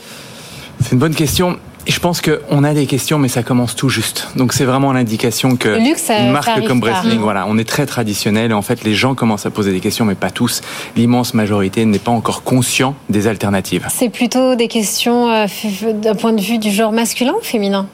C'est 0.81 0.93
une 0.93 0.97
bonne 0.97 1.13
question 1.13 1.59
je 1.87 1.99
pense 1.99 2.21
qu'on 2.21 2.63
a 2.63 2.73
des 2.73 2.85
questions, 2.85 3.17
mais 3.17 3.27
ça 3.27 3.43
commence 3.43 3.75
tout 3.75 3.89
juste. 3.89 4.27
Donc 4.35 4.53
c'est 4.53 4.65
vraiment 4.65 4.93
l'indication 4.93 5.55
que 5.55 5.79
une 5.79 6.31
marque 6.31 6.65
comme 6.67 6.79
Breitling, 6.79 7.19
voilà, 7.19 7.45
on 7.47 7.57
est 7.57 7.67
très 7.67 7.85
traditionnel. 7.85 8.51
Et 8.51 8.53
en 8.53 8.61
fait, 8.61 8.83
les 8.83 8.93
gens 8.93 9.15
commencent 9.15 9.45
à 9.45 9.49
poser 9.49 9.71
des 9.71 9.79
questions, 9.79 10.05
mais 10.05 10.15
pas 10.15 10.29
tous. 10.29 10.61
L'immense 10.95 11.33
majorité 11.33 11.85
n'est 11.85 11.99
pas 11.99 12.11
encore 12.11 12.43
conscient 12.43 12.95
des 13.09 13.27
alternatives. 13.27 13.87
C'est 13.89 14.09
plutôt 14.09 14.55
des 14.55 14.67
questions 14.67 15.29
euh, 15.29 15.47
d'un 15.93 16.15
point 16.15 16.33
de 16.33 16.41
vue 16.41 16.57
du 16.57 16.71
genre 16.71 16.91
masculin 16.91 17.33
ou 17.39 17.43
féminin? 17.43 17.87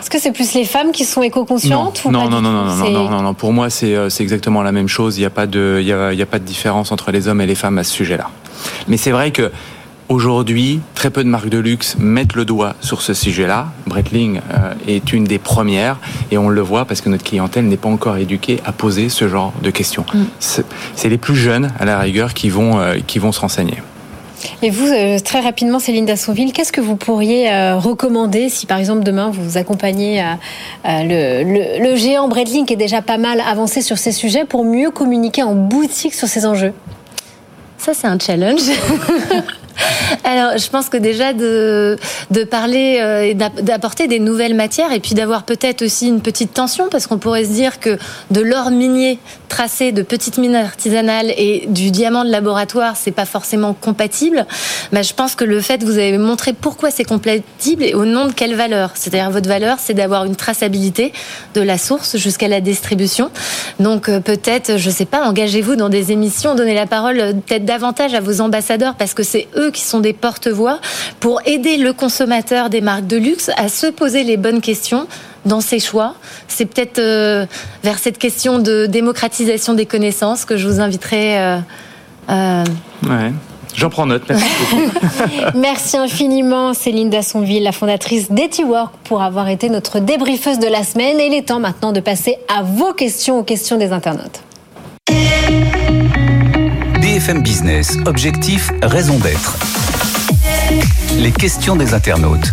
Est-ce 0.00 0.10
que 0.10 0.18
c'est 0.18 0.32
plus 0.32 0.52
les 0.54 0.64
femmes 0.64 0.90
qui 0.90 1.04
sont 1.04 1.22
éco-conscientes 1.22 2.04
non. 2.06 2.28
non, 2.28 2.28
non, 2.28 2.42
non, 2.42 2.64
non, 2.64 2.90
non, 2.90 3.08
non, 3.08 3.22
non, 3.22 3.34
Pour 3.34 3.52
moi, 3.52 3.70
c'est 3.70 3.94
euh, 3.94 4.08
exactement 4.08 4.62
la 4.62 4.72
même 4.72 4.88
chose. 4.88 5.16
Il 5.16 5.20
n'y 5.20 5.26
a, 5.26 5.30
pas 5.30 5.46
de, 5.46 5.78
il 5.80 5.86
y 5.86 5.92
a, 5.92 6.12
il 6.12 6.18
y 6.18 6.22
a 6.22 6.26
pas 6.26 6.40
de 6.40 6.44
différence 6.44 6.90
entre 6.90 7.12
les 7.12 7.28
hommes 7.28 7.40
et 7.40 7.46
les 7.46 7.54
femmes 7.54 7.78
à 7.78 7.84
ce 7.84 7.92
sujet-là. 7.92 8.28
Mais 8.88 8.96
c'est 8.96 9.12
vrai 9.12 9.30
que 9.30 9.52
aujourd'hui, 10.12 10.80
très 10.94 11.10
peu 11.10 11.24
de 11.24 11.28
marques 11.28 11.48
de 11.48 11.58
luxe 11.58 11.96
mettent 11.98 12.34
le 12.34 12.44
doigt 12.44 12.74
sur 12.80 13.02
ce 13.02 13.14
sujet-là. 13.14 13.68
Breitling 13.86 14.40
euh, 14.52 14.74
est 14.86 15.12
une 15.12 15.24
des 15.24 15.38
premières 15.38 15.98
et 16.30 16.38
on 16.38 16.48
le 16.48 16.60
voit 16.60 16.84
parce 16.84 17.00
que 17.00 17.08
notre 17.08 17.24
clientèle 17.24 17.66
n'est 17.66 17.76
pas 17.78 17.88
encore 17.88 18.18
éduquée 18.18 18.60
à 18.64 18.72
poser 18.72 19.08
ce 19.08 19.26
genre 19.28 19.52
de 19.62 19.70
questions. 19.70 20.04
Mm. 20.12 20.24
C'est 20.38 21.08
les 21.08 21.18
plus 21.18 21.34
jeunes, 21.34 21.72
à 21.80 21.84
la 21.84 21.98
rigueur, 21.98 22.34
qui 22.34 22.50
vont, 22.50 22.78
euh, 22.78 22.98
qui 23.06 23.18
vont 23.18 23.32
se 23.32 23.40
renseigner. 23.40 23.78
Et 24.60 24.70
vous, 24.70 24.86
euh, 24.86 25.18
très 25.18 25.40
rapidement, 25.40 25.78
Céline 25.78 26.04
Dassonville, 26.04 26.52
qu'est-ce 26.52 26.72
que 26.72 26.80
vous 26.80 26.96
pourriez 26.96 27.48
recommander 27.74 28.48
si, 28.48 28.66
par 28.66 28.78
exemple, 28.78 29.04
demain, 29.04 29.30
vous 29.32 29.56
accompagnez 29.56 30.22
le, 30.84 31.78
le, 31.78 31.96
géant 31.96 32.28
Breitling, 32.28 32.66
qui 32.66 32.74
est 32.74 32.76
déjà 32.76 33.02
pas 33.02 33.18
mal 33.18 33.40
avancé 33.40 33.82
sur 33.82 33.98
ces 33.98 34.12
sujets, 34.12 34.44
pour 34.44 34.64
mieux 34.64 34.90
communiquer 34.90 35.42
en 35.42 35.54
boutique 35.54 36.14
sur 36.14 36.28
ces 36.28 36.44
enjeux? 36.44 36.72
Ça, 37.78 37.94
c'est 37.94 38.08
un 38.08 38.18
challenge. 38.18 38.62
Alors, 40.24 40.58
je 40.58 40.68
pense 40.68 40.88
que 40.88 40.96
déjà 40.96 41.32
de, 41.32 41.96
parler 42.50 42.98
euh, 43.00 43.22
et 43.22 43.34
d'apporter 43.34 44.08
des 44.08 44.18
nouvelles 44.18 44.54
matières 44.54 44.92
et 44.92 45.00
puis 45.00 45.14
d'avoir 45.14 45.44
peut-être 45.44 45.82
aussi 45.82 46.08
une 46.08 46.20
petite 46.20 46.52
tension 46.52 46.88
parce 46.90 47.06
qu'on 47.06 47.18
pourrait 47.18 47.44
se 47.44 47.52
dire 47.52 47.80
que 47.80 47.98
de 48.30 48.40
l'or 48.40 48.70
minier 48.70 49.18
tracé 49.52 49.92
de 49.92 50.00
petites 50.00 50.38
mines 50.38 50.56
artisanales 50.56 51.30
et 51.36 51.64
du 51.68 51.90
diamant 51.90 52.24
de 52.24 52.30
laboratoire, 52.30 52.96
c'est 52.96 53.10
pas 53.10 53.26
forcément 53.26 53.74
compatible. 53.74 54.46
Mais 54.92 55.02
je 55.02 55.12
pense 55.12 55.34
que 55.34 55.44
le 55.44 55.60
fait, 55.60 55.84
vous 55.84 55.98
avez 55.98 56.16
montré 56.16 56.54
pourquoi 56.54 56.90
c'est 56.90 57.04
compatible 57.04 57.82
et 57.84 57.92
au 57.92 58.06
nom 58.06 58.24
de 58.24 58.32
quelle 58.32 58.54
valeur? 58.54 58.92
C'est-à-dire 58.94 59.30
votre 59.30 59.48
valeur, 59.48 59.76
c'est 59.78 59.92
d'avoir 59.92 60.24
une 60.24 60.36
traçabilité 60.36 61.12
de 61.52 61.60
la 61.60 61.76
source 61.76 62.16
jusqu'à 62.16 62.48
la 62.48 62.62
distribution. 62.62 63.30
Donc 63.78 64.08
euh, 64.08 64.20
peut-être, 64.20 64.78
je 64.78 64.88
sais 64.88 65.04
pas, 65.04 65.28
engagez-vous 65.28 65.76
dans 65.76 65.90
des 65.90 66.12
émissions, 66.12 66.54
donnez 66.54 66.74
la 66.74 66.86
parole 66.86 67.20
euh, 67.20 67.32
peut-être 67.34 67.66
davantage 67.66 68.14
à 68.14 68.20
vos 68.20 68.40
ambassadeurs 68.40 68.94
parce 68.94 69.12
que 69.12 69.22
c'est 69.22 69.48
eux 69.56 69.70
qui 69.70 69.82
sont 69.82 70.00
des 70.00 70.14
porte-voix 70.14 70.80
pour 71.20 71.42
aider 71.44 71.76
le 71.76 71.92
consommateur 71.92 72.70
des 72.70 72.80
marques 72.80 73.06
de 73.06 73.18
luxe 73.18 73.50
à 73.58 73.68
se 73.68 73.88
poser 73.88 74.24
les 74.24 74.38
bonnes 74.38 74.62
questions 74.62 75.06
dans 75.44 75.60
ses 75.60 75.78
choix. 75.78 76.14
C'est 76.48 76.66
peut-être 76.66 76.98
euh, 76.98 77.46
vers 77.82 77.98
cette 77.98 78.18
question 78.18 78.58
de 78.58 78.86
démocratisation 78.86 79.74
des 79.74 79.86
connaissances 79.86 80.44
que 80.44 80.56
je 80.56 80.68
vous 80.68 80.80
inviterai. 80.80 81.38
Euh, 81.38 81.58
euh, 82.30 82.64
ouais. 83.04 83.32
J'en 83.74 83.88
prends 83.88 84.06
note. 84.06 84.24
Merci, 84.28 84.46
merci 85.54 85.96
infiniment, 85.96 86.74
Céline 86.74 87.08
Dassonville, 87.08 87.62
la 87.62 87.72
fondatrice 87.72 88.30
d'EtiWork, 88.30 88.92
pour 89.04 89.22
avoir 89.22 89.48
été 89.48 89.70
notre 89.70 89.98
débriefeuse 89.98 90.58
de 90.58 90.66
la 90.66 90.84
semaine. 90.84 91.18
Et 91.18 91.26
il 91.26 91.34
est 91.34 91.48
temps 91.48 91.60
maintenant 91.60 91.92
de 91.92 92.00
passer 92.00 92.36
à 92.54 92.62
vos 92.62 92.92
questions, 92.92 93.38
aux 93.38 93.44
questions 93.44 93.78
des 93.78 93.92
internautes. 93.92 94.42
BFM 97.00 97.42
Business, 97.42 97.96
objectif, 98.06 98.70
raison 98.82 99.18
d'être. 99.18 99.56
Les 101.18 101.32
questions 101.32 101.76
des 101.76 101.94
internautes. 101.94 102.52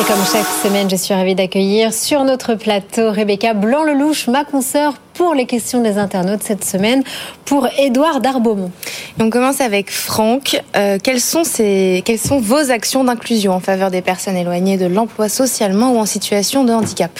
Et 0.00 0.04
comme 0.04 0.24
chaque 0.24 0.46
semaine, 0.60 0.90
je 0.90 0.96
suis 0.96 1.14
ravie 1.14 1.36
d'accueillir 1.36 1.94
sur 1.94 2.24
notre 2.24 2.56
plateau 2.56 3.12
Rebecca 3.12 3.54
Blanc-Lelouch, 3.54 4.26
ma 4.26 4.44
consoeur 4.44 4.94
pour 5.14 5.34
les 5.34 5.46
questions 5.46 5.82
des 5.82 5.98
internautes 5.98 6.42
cette 6.42 6.64
semaine, 6.64 7.04
pour 7.44 7.68
Édouard 7.78 8.20
Darbaumont. 8.20 8.72
On 9.20 9.30
commence 9.30 9.60
avec 9.60 9.92
Franck. 9.92 10.60
Euh, 10.74 10.98
quelles, 11.00 11.20
sont 11.20 11.44
ces, 11.44 12.02
quelles 12.04 12.18
sont 12.18 12.40
vos 12.40 12.72
actions 12.72 13.04
d'inclusion 13.04 13.52
en 13.52 13.60
faveur 13.60 13.92
des 13.92 14.02
personnes 14.02 14.36
éloignées 14.36 14.78
de 14.78 14.86
l'emploi 14.86 15.28
socialement 15.28 15.92
ou 15.92 15.98
en 15.98 16.06
situation 16.06 16.64
de 16.64 16.72
handicap? 16.72 17.12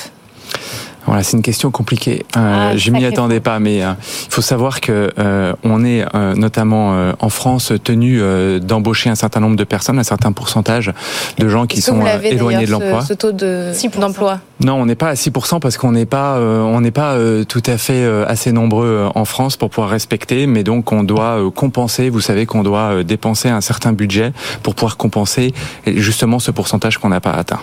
Voilà, 1.07 1.23
c'est 1.23 1.37
une 1.37 1.43
question 1.43 1.71
compliquée. 1.71 2.25
Euh, 2.37 2.71
ah, 2.73 2.77
je 2.77 2.91
m'y 2.91 3.05
attendais 3.05 3.41
pas, 3.41 3.59
mais 3.59 3.83
euh, 3.83 3.93
il 4.27 4.33
faut 4.33 4.43
savoir 4.43 4.81
que 4.81 5.11
euh, 5.19 5.53
on 5.63 5.85
est 5.85 6.05
euh, 6.15 6.35
notamment 6.35 6.95
euh, 6.95 7.13
en 7.21 7.29
France 7.29 7.73
tenu 7.83 8.21
d'embaucher 8.61 9.11
un 9.11 9.15
certain 9.15 9.41
nombre 9.41 9.57
de 9.57 9.65
personnes, 9.65 9.99
un 9.99 10.05
certain 10.05 10.33
pourcentage 10.33 10.93
de 11.39 11.49
gens 11.49 11.67
qui 11.67 11.81
sont 11.81 12.01
éloignés 12.23 12.67
de 12.67 12.71
l'emploi. 12.71 13.03
Ce, 13.03 13.09
ce 13.09 13.15
taux 13.15 13.33
d'emploi? 13.33 14.41
Non, 14.65 14.75
on 14.75 14.87
n'est 14.87 14.95
pas 14.95 15.11
à 15.11 15.15
6% 15.15 15.61
parce 15.61 15.77
qu'on 15.77 15.93
n'est 15.93 16.07
pas 16.07 16.39
on 16.41 16.81
n'est 16.81 16.91
pas 16.91 17.17
tout 17.49 17.63
à 17.67 17.79
fait 17.79 18.05
assez 18.27 18.53
nombreux 18.53 19.09
en 19.15 19.25
France 19.25 19.57
pour 19.57 19.71
pouvoir 19.71 19.91
respecter, 19.91 20.47
mais 20.47 20.65
donc 20.65 20.93
on 20.93 21.05
doit 21.05 21.39
compenser. 21.55 22.11
Vous 22.11 22.21
savez 22.21 22.47
qu'on 22.47 22.63
doit 22.63 23.05
dépenser 23.05 23.49
un 23.49 23.61
certain 23.61 23.93
budget 23.93 24.33
pour 24.63 24.75
pouvoir 24.75 24.97
compenser 24.97 25.53
justement 25.87 26.39
ce 26.39 26.51
pourcentage 26.51 26.99
qu'on 26.99 27.11
n'a 27.11 27.21
pas 27.21 27.33
atteint. 27.33 27.61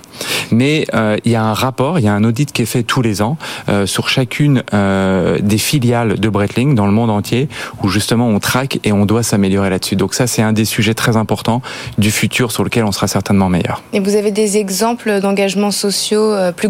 Mais 0.52 0.86
il 1.26 1.32
y 1.32 1.36
a 1.36 1.44
un 1.44 1.54
rapport, 1.54 2.00
il 2.00 2.06
y 2.06 2.08
a 2.08 2.14
un 2.14 2.24
audit 2.24 2.52
qui 2.52 2.62
est 2.62 2.66
fait 2.66 2.84
tous 2.84 3.02
les 3.02 3.22
ans 3.22 3.38
euh, 3.70 3.86
sur 3.86 4.10
chacune 4.10 4.64
euh, 4.74 5.40
des 5.42 5.58
filiales 5.58 6.20
de 6.20 6.30
Breitling 6.30 6.76
dans 6.76 6.86
le 6.86 6.92
monde 6.92 7.10
entier, 7.10 7.50
où 7.84 7.90
justement 7.90 8.28
on 8.28 8.40
traque 8.40 8.80
et 8.84 8.92
on 8.92 9.06
doit 9.06 9.24
s'améliorer 9.24 9.70
là-dessus. 9.70 9.96
Donc 9.96 10.14
ça, 10.14 10.28
c'est 10.28 10.42
un 10.42 10.54
des 10.54 10.66
sujets 10.66 10.94
très 10.94 11.18
importants 11.18 11.62
du 11.98 12.12
futur 12.12 12.52
sur 12.52 12.64
lequel 12.64 12.84
on 12.84 12.92
sera 12.92 13.08
certainement 13.08 13.50
meilleur. 13.50 13.82
Et 13.94 14.00
vous 14.00 14.16
avez 14.16 14.32
des 14.32 14.58
exemples 14.58 15.20
d'engagements 15.20 15.72
sociaux 15.72 16.34
euh, 16.34 16.52
plus 16.52 16.70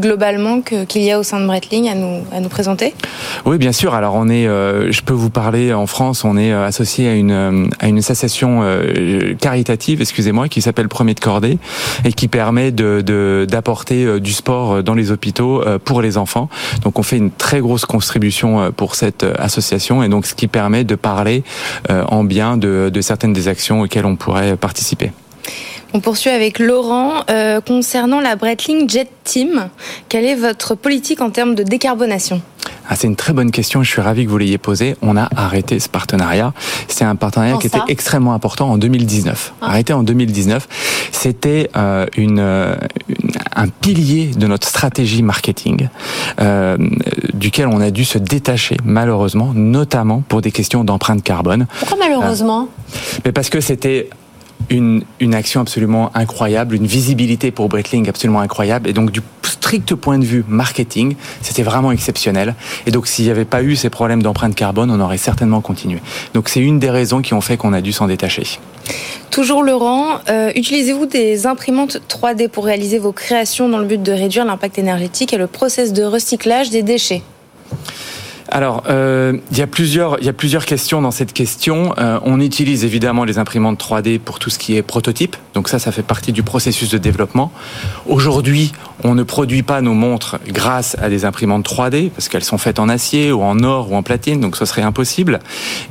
qu'il 0.64 1.02
y 1.02 1.12
a 1.12 1.20
au 1.20 1.24
sein 1.24 1.40
de 1.40 1.46
Breitling 1.46 1.90
à 1.90 1.96
nous, 1.96 2.24
à 2.32 2.40
nous 2.40 2.50
présenter? 2.50 2.94
Oui, 3.46 3.58
bien 3.58 3.72
sûr. 3.72 3.94
Alors 3.94 4.16
on 4.16 4.30
est, 4.30 4.46
je 4.46 5.02
peux 5.02 5.14
vous 5.14 5.30
parler 5.30 5.74
en 5.74 5.88
France, 5.88 6.24
on 6.24 6.38
est 6.38 6.52
associé 6.52 7.10
à 7.10 7.16
une, 7.16 7.70
à 7.80 7.88
une 7.88 7.98
association 7.98 8.64
caritative, 9.40 10.02
excusez-moi, 10.02 10.48
qui 10.48 10.62
s'appelle 10.62 10.88
Premier 10.88 11.14
de 11.14 11.20
Cordée 11.20 11.58
et 12.06 12.14
qui 12.14 12.28
permet 12.28 12.72
d'apporter 12.72 14.20
du 14.20 14.34
sport 14.34 14.84
dans 14.84 14.94
les 14.94 15.12
hôpitaux 15.12 15.64
pour 15.84 16.02
les 16.02 16.18
enfants. 16.18 16.50
Donc 16.84 17.00
on 17.00 17.04
fait 17.04 17.18
une 17.18 17.32
très 17.32 17.60
grosse 17.60 17.86
contribution 17.86 18.62
euh, 18.62 18.72
pour 18.72 18.96
cette 18.96 19.24
euh, 19.24 19.34
association 19.38 20.04
et 20.04 20.10
donc 20.10 20.26
ce 20.26 20.36
qui 20.36 20.48
permet 20.48 20.84
de 20.84 20.96
parler 20.96 21.44
euh, 21.90 22.04
en 22.08 22.24
bien 22.24 22.58
de, 22.58 22.92
certaines 23.02 23.34
des 23.34 23.48
actions 23.48 23.82
auxquelles 23.82 24.06
on 24.06 24.16
pourrait 24.16 24.56
participer. 24.58 25.12
On 25.94 26.00
poursuit 26.00 26.30
avec 26.30 26.60
Laurent. 26.60 27.26
concernant 27.68 28.22
la 28.22 28.36
Breitling 28.36 28.90
Jet 28.90 29.10
Team, 29.24 29.70
quelle 30.10 30.26
est 30.26 30.36
votre 30.36 30.76
politique 30.76 31.22
en 31.22 31.30
termes 31.30 31.56
de 31.56 31.64
décarbonation? 31.64 32.42
Ah, 32.92 32.96
c'est 32.96 33.08
une 33.08 33.16
très 33.16 33.32
bonne 33.32 33.52
question. 33.52 33.84
Je 33.84 33.90
suis 33.90 34.02
ravi 34.02 34.26
que 34.26 34.30
vous 34.30 34.38
l'ayez 34.38 34.58
posée. 34.58 34.98
On 35.02 35.16
a 35.16 35.30
arrêté 35.36 35.80
ce 35.80 35.88
partenariat. 35.88 36.54
C'est 36.90 37.06
un 37.06 37.16
partenariat 37.16 37.58
qui 37.58 37.68
était 37.68 37.80
extrêmement 37.88 38.34
important 38.34 38.70
en 38.70 38.78
2019. 38.78 39.54
Ah. 39.62 39.68
Arrêté 39.68 39.94
en 39.94 40.04
2019. 40.04 40.68
C'était 41.12 41.70
euh, 41.78 42.06
une, 42.18 42.40
un 42.40 43.68
pilier 43.68 44.32
de 44.36 44.46
notre 44.46 44.68
stratégie 44.68 45.24
marketing, 45.24 45.88
euh, 46.42 46.78
duquel 47.34 47.68
on 47.68 47.80
a 47.80 47.92
dû 47.92 48.04
se 48.04 48.18
détacher 48.18 48.76
malheureusement, 48.84 49.54
notamment 49.54 50.22
pour 50.28 50.42
des 50.42 50.52
questions 50.52 50.84
d'empreinte 50.84 51.24
carbone. 51.24 51.68
Pourquoi 51.80 51.98
malheureusement? 51.98 52.64
Euh, 52.64 53.20
Mais 53.26 53.32
parce 53.32 53.50
que 53.50 53.62
c'était 53.62 54.10
une, 54.72 55.34
action 55.34 55.62
absolument 55.62 56.12
incroyable, 56.16 56.76
une 56.76 56.86
visibilité 56.86 57.52
pour 57.52 57.70
Breitling 57.70 58.08
absolument 58.10 58.40
incroyable. 58.40 58.90
Et 58.90 58.94
donc, 58.94 59.12
du 59.12 59.22
strict 59.44 59.96
point 59.96 60.18
de 60.18 60.26
vue 60.26 60.44
marketing, 60.48 61.16
c'était 61.42 61.64
vraiment 61.64 61.92
exceptionnel. 61.92 62.56
Et 62.86 62.92
donc, 62.92 63.08
s'il 63.08 63.26
n'y 63.26 63.32
avait 63.32 63.46
pas 63.46 63.64
eu 63.64 63.76
ces 63.76 63.90
problèmes 63.90 64.24
d'empreinte 64.24 64.56
carbone, 64.56 64.90
on 64.90 65.00
aurait 65.00 65.18
certainement 65.18 65.62
continué. 65.62 66.00
Donc, 66.34 66.50
c'est 66.50 66.62
une 66.62 66.80
des 66.80 66.90
raisons 66.90 67.22
qui 67.22 67.34
ont 67.34 67.42
fait 67.42 67.58
qu'on 67.58 67.74
a 67.74 67.82
dû 67.82 67.92
s'en 67.92 68.08
détacher. 68.08 68.60
Toujours 69.30 69.64
Laurent, 69.64 70.20
euh, 70.30 70.52
utilisez-vous 70.56 71.06
des 71.06 71.46
imprimantes 71.48 72.02
3D 72.10 72.50
pour 72.50 72.66
réaliser 72.66 72.98
vos 72.98 73.12
créations 73.12 73.70
dans 73.70 73.78
le 73.78 73.86
but 73.86 74.02
de 74.02 74.12
réduire 74.12 74.46
l'impact 74.46 74.80
énergétique 74.80 75.34
et 75.34 75.38
le 75.38 75.48
process 75.48 75.94
de 75.94 76.04
recyclage 76.04 76.70
des 76.70 76.82
déchets? 76.82 77.22
Alors, 78.52 78.84
euh, 78.90 79.38
il 79.52 79.58
y 79.58 79.62
a 79.62 79.68
plusieurs, 79.68 80.22
y 80.22 80.28
a 80.28 80.34
plusieurs 80.34 80.66
questions 80.66 81.02
dans 81.02 81.12
cette 81.12 81.32
question. 81.32 81.96
Euh, 81.98 82.20
on 82.24 82.42
utilise 82.42 82.84
évidemment 82.84 83.24
les 83.24 83.38
imprimantes 83.38 83.82
3D 83.82 84.20
pour 84.20 84.40
tout 84.40 84.50
ce 84.50 84.60
qui 84.60 84.76
est 84.76 84.82
prototype. 84.82 85.38
Donc 85.54 85.70
ça, 85.70 85.80
ça 85.80 85.94
fait 85.94 86.04
partie 86.04 86.34
du 86.34 86.44
processus 86.44 86.90
de 86.90 86.98
développement. 86.98 87.54
Aujourd'hui, 88.08 88.74
on 89.06 89.16
ne 89.16 89.24
produit 89.24 89.64
pas 89.64 89.80
nos 89.80 89.94
montres 89.94 90.38
grâce 90.48 90.98
à 91.02 91.08
des 91.08 91.24
imprimantes 91.24 91.66
3D 91.66 92.10
parce 92.10 92.28
qu'elles 92.28 92.44
sont 92.44 92.58
faites 92.58 92.80
en 92.80 92.90
acier 92.90 93.32
ou 93.32 93.42
en 93.42 93.64
or 93.64 93.90
ou 93.90 93.96
en 93.96 94.04
platine, 94.04 94.42
donc 94.42 94.58
ce 94.58 94.66
serait 94.66 94.82
impossible. 94.82 95.40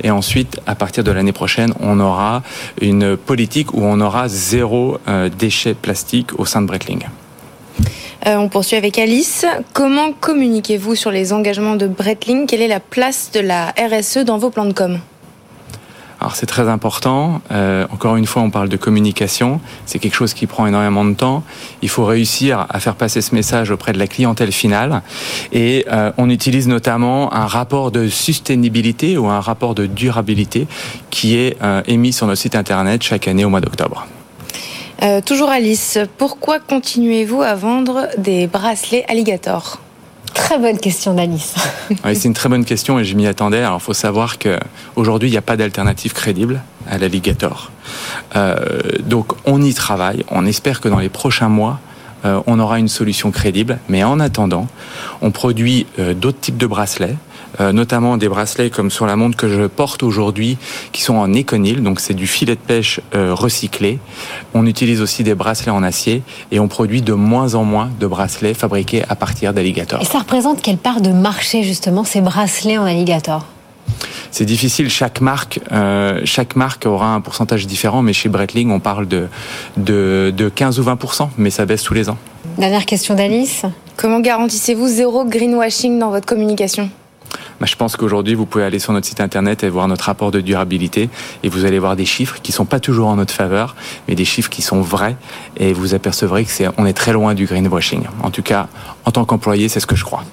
Et 0.03 0.11
ensuite, 0.11 0.61
à 0.67 0.75
partir 0.75 1.03
de 1.03 1.11
l'année 1.11 1.33
prochaine, 1.33 1.73
on 1.79 1.99
aura 1.99 2.43
une 2.79 3.17
politique 3.17 3.73
où 3.73 3.81
on 3.83 3.99
aura 4.01 4.27
zéro 4.27 4.99
euh, 5.07 5.29
déchet 5.29 5.73
plastique 5.73 6.39
au 6.39 6.45
sein 6.45 6.61
de 6.61 6.67
Breitling. 6.67 7.07
Euh, 8.27 8.35
on 8.35 8.49
poursuit 8.49 8.77
avec 8.77 8.99
Alice. 8.99 9.45
Comment 9.73 10.13
communiquez-vous 10.13 10.95
sur 10.95 11.11
les 11.11 11.33
engagements 11.33 11.75
de 11.75 11.87
Breitling? 11.87 12.45
Quelle 12.45 12.61
est 12.61 12.67
la 12.67 12.79
place 12.79 13.31
de 13.33 13.39
la 13.39 13.73
RSE 13.77 14.19
dans 14.19 14.37
vos 14.37 14.51
plans 14.51 14.65
de 14.65 14.73
com? 14.73 14.99
Alors 16.19 16.35
c'est 16.35 16.45
très 16.45 16.69
important. 16.69 17.41
Euh, 17.51 17.87
encore 17.89 18.15
une 18.15 18.27
fois, 18.27 18.43
on 18.43 18.51
parle 18.51 18.69
de 18.69 18.77
communication. 18.77 19.59
C'est 19.87 19.97
quelque 19.97 20.13
chose 20.13 20.35
qui 20.35 20.45
prend 20.45 20.67
énormément 20.67 21.03
de 21.03 21.15
temps. 21.15 21.43
Il 21.81 21.89
faut 21.89 22.05
réussir 22.05 22.67
à 22.69 22.79
faire 22.79 22.93
passer 22.93 23.21
ce 23.21 23.33
message 23.33 23.71
auprès 23.71 23.91
de 23.91 23.97
la 23.97 24.05
clientèle 24.05 24.51
finale. 24.51 25.01
Et 25.51 25.87
euh, 25.91 26.11
on 26.19 26.29
utilise 26.29 26.67
notamment 26.67 27.33
un 27.33 27.47
rapport 27.47 27.89
de 27.89 28.07
sustainabilité 28.07 29.17
ou 29.17 29.29
un 29.29 29.39
rapport 29.39 29.73
de 29.73 29.87
durabilité 29.87 30.67
qui 31.09 31.37
est 31.37 31.57
émis 31.87 32.13
sur 32.13 32.27
notre 32.27 32.39
site 32.39 32.55
internet 32.55 33.01
chaque 33.01 33.27
année 33.27 33.43
au 33.43 33.49
mois 33.49 33.61
d'octobre. 33.61 34.05
Euh, 35.03 35.21
toujours 35.21 35.49
Alice, 35.49 35.97
pourquoi 36.17 36.59
continuez-vous 36.59 37.41
à 37.41 37.55
vendre 37.55 38.07
des 38.17 38.47
bracelets 38.47 39.05
alligator 39.07 39.79
très 40.33 40.57
bonne 40.57 40.77
question 40.77 41.13
d'Alice. 41.13 41.55
Oui, 42.05 42.15
c'est 42.15 42.27
une 42.27 42.33
très 42.33 42.49
bonne 42.49 42.65
question 42.65 42.99
et 42.99 43.05
je 43.05 43.15
m'y 43.15 43.27
attendais. 43.27 43.59
Alors, 43.59 43.79
il 43.79 43.83
faut 43.83 43.93
savoir 43.93 44.37
qu'aujourd'hui, 44.39 45.29
il 45.29 45.31
n'y 45.31 45.37
a 45.37 45.41
pas 45.41 45.57
d'alternative 45.57 46.13
crédible 46.13 46.61
à 46.89 46.97
l'alligator. 46.97 47.71
Euh, 48.35 48.79
donc, 49.01 49.33
on 49.45 49.61
y 49.61 49.73
travaille. 49.73 50.23
On 50.29 50.45
espère 50.45 50.79
que 50.79 50.87
dans 50.87 50.99
les 50.99 51.09
prochains 51.09 51.49
mois, 51.49 51.79
euh, 52.23 52.41
on 52.47 52.59
aura 52.59 52.79
une 52.79 52.87
solution 52.87 53.31
crédible. 53.31 53.79
Mais 53.89 54.03
en 54.03 54.19
attendant, 54.19 54.67
on 55.21 55.31
produit 55.31 55.85
euh, 55.99 56.13
d'autres 56.13 56.39
types 56.39 56.57
de 56.57 56.67
bracelets. 56.67 57.15
Euh, 57.59 57.71
notamment 57.71 58.17
des 58.17 58.29
bracelets 58.29 58.69
comme 58.69 58.91
sur 58.91 59.05
la 59.05 59.15
montre 59.15 59.37
que 59.37 59.49
je 59.49 59.67
porte 59.67 60.03
aujourd'hui, 60.03 60.57
qui 60.91 61.01
sont 61.01 61.15
en 61.15 61.33
éconil, 61.33 61.83
donc 61.83 61.99
c'est 61.99 62.13
du 62.13 62.27
filet 62.27 62.55
de 62.55 62.61
pêche 62.61 63.01
recyclé. 63.13 63.99
On 64.53 64.65
utilise 64.65 65.01
aussi 65.01 65.23
des 65.23 65.35
bracelets 65.35 65.71
en 65.71 65.83
acier 65.83 66.23
et 66.51 66.59
on 66.59 66.67
produit 66.67 67.01
de 67.01 67.13
moins 67.13 67.55
en 67.55 67.63
moins 67.63 67.89
de 67.99 68.07
bracelets 68.07 68.53
fabriqués 68.53 69.03
à 69.09 69.15
partir 69.15 69.53
d'alligator. 69.53 70.01
Et 70.01 70.05
ça 70.05 70.19
représente 70.19 70.61
quelle 70.61 70.77
part 70.77 71.01
de 71.01 71.11
marché 71.11 71.63
justement 71.63 72.03
ces 72.03 72.21
bracelets 72.21 72.77
en 72.77 72.85
alligator? 72.85 73.45
C'est 74.31 74.45
difficile. 74.45 74.89
Chaque 74.89 75.21
marque, 75.21 75.59
euh, 75.71 76.21
chaque 76.23 76.55
marque 76.55 76.85
aura 76.85 77.13
un 77.13 77.21
pourcentage 77.21 77.67
différent, 77.67 78.01
mais 78.01 78.13
chez 78.13 78.29
Breitling, 78.29 78.71
on 78.71 78.79
parle 78.79 79.07
de, 79.07 79.27
de, 79.77 80.33
de 80.35 80.49
15 80.49 80.79
ou 80.79 80.83
20% 80.83 81.29
mais 81.37 81.49
ça 81.49 81.65
baisse 81.65 81.83
tous 81.83 81.93
les 81.93 82.09
ans. 82.09 82.17
Dernière 82.57 82.85
question 82.85 83.13
d'Alice. 83.13 83.63
Comment 83.97 84.19
garantissez-vous 84.19 84.87
zéro 84.87 85.25
greenwashing 85.25 85.99
dans 85.99 86.09
votre 86.09 86.25
communication? 86.25 86.89
Bah, 87.61 87.67
je 87.67 87.75
pense 87.75 87.95
qu'aujourd'hui, 87.95 88.33
vous 88.33 88.47
pouvez 88.47 88.63
aller 88.63 88.79
sur 88.79 88.91
notre 88.91 89.05
site 89.05 89.21
internet 89.21 89.63
et 89.63 89.69
voir 89.69 89.87
notre 89.87 90.05
rapport 90.05 90.31
de 90.31 90.41
durabilité 90.41 91.11
et 91.43 91.49
vous 91.49 91.63
allez 91.63 91.77
voir 91.77 91.95
des 91.95 92.05
chiffres 92.05 92.39
qui 92.41 92.51
sont 92.51 92.65
pas 92.65 92.79
toujours 92.79 93.07
en 93.07 93.17
notre 93.17 93.35
faveur, 93.35 93.75
mais 94.07 94.15
des 94.15 94.25
chiffres 94.25 94.49
qui 94.49 94.63
sont 94.63 94.81
vrais 94.81 95.15
et 95.57 95.71
vous 95.71 95.93
apercevrez 95.93 96.43
que 96.43 96.49
c'est, 96.49 96.65
on 96.79 96.87
est 96.87 96.93
très 96.93 97.13
loin 97.13 97.35
du 97.35 97.45
greenwashing. 97.45 98.01
En 98.23 98.31
tout 98.31 98.41
cas, 98.41 98.67
en 99.05 99.11
tant 99.11 99.25
qu'employé, 99.25 99.69
c'est 99.69 99.79
ce 99.79 99.85
que 99.85 99.95
je 99.95 100.03
crois. 100.03 100.23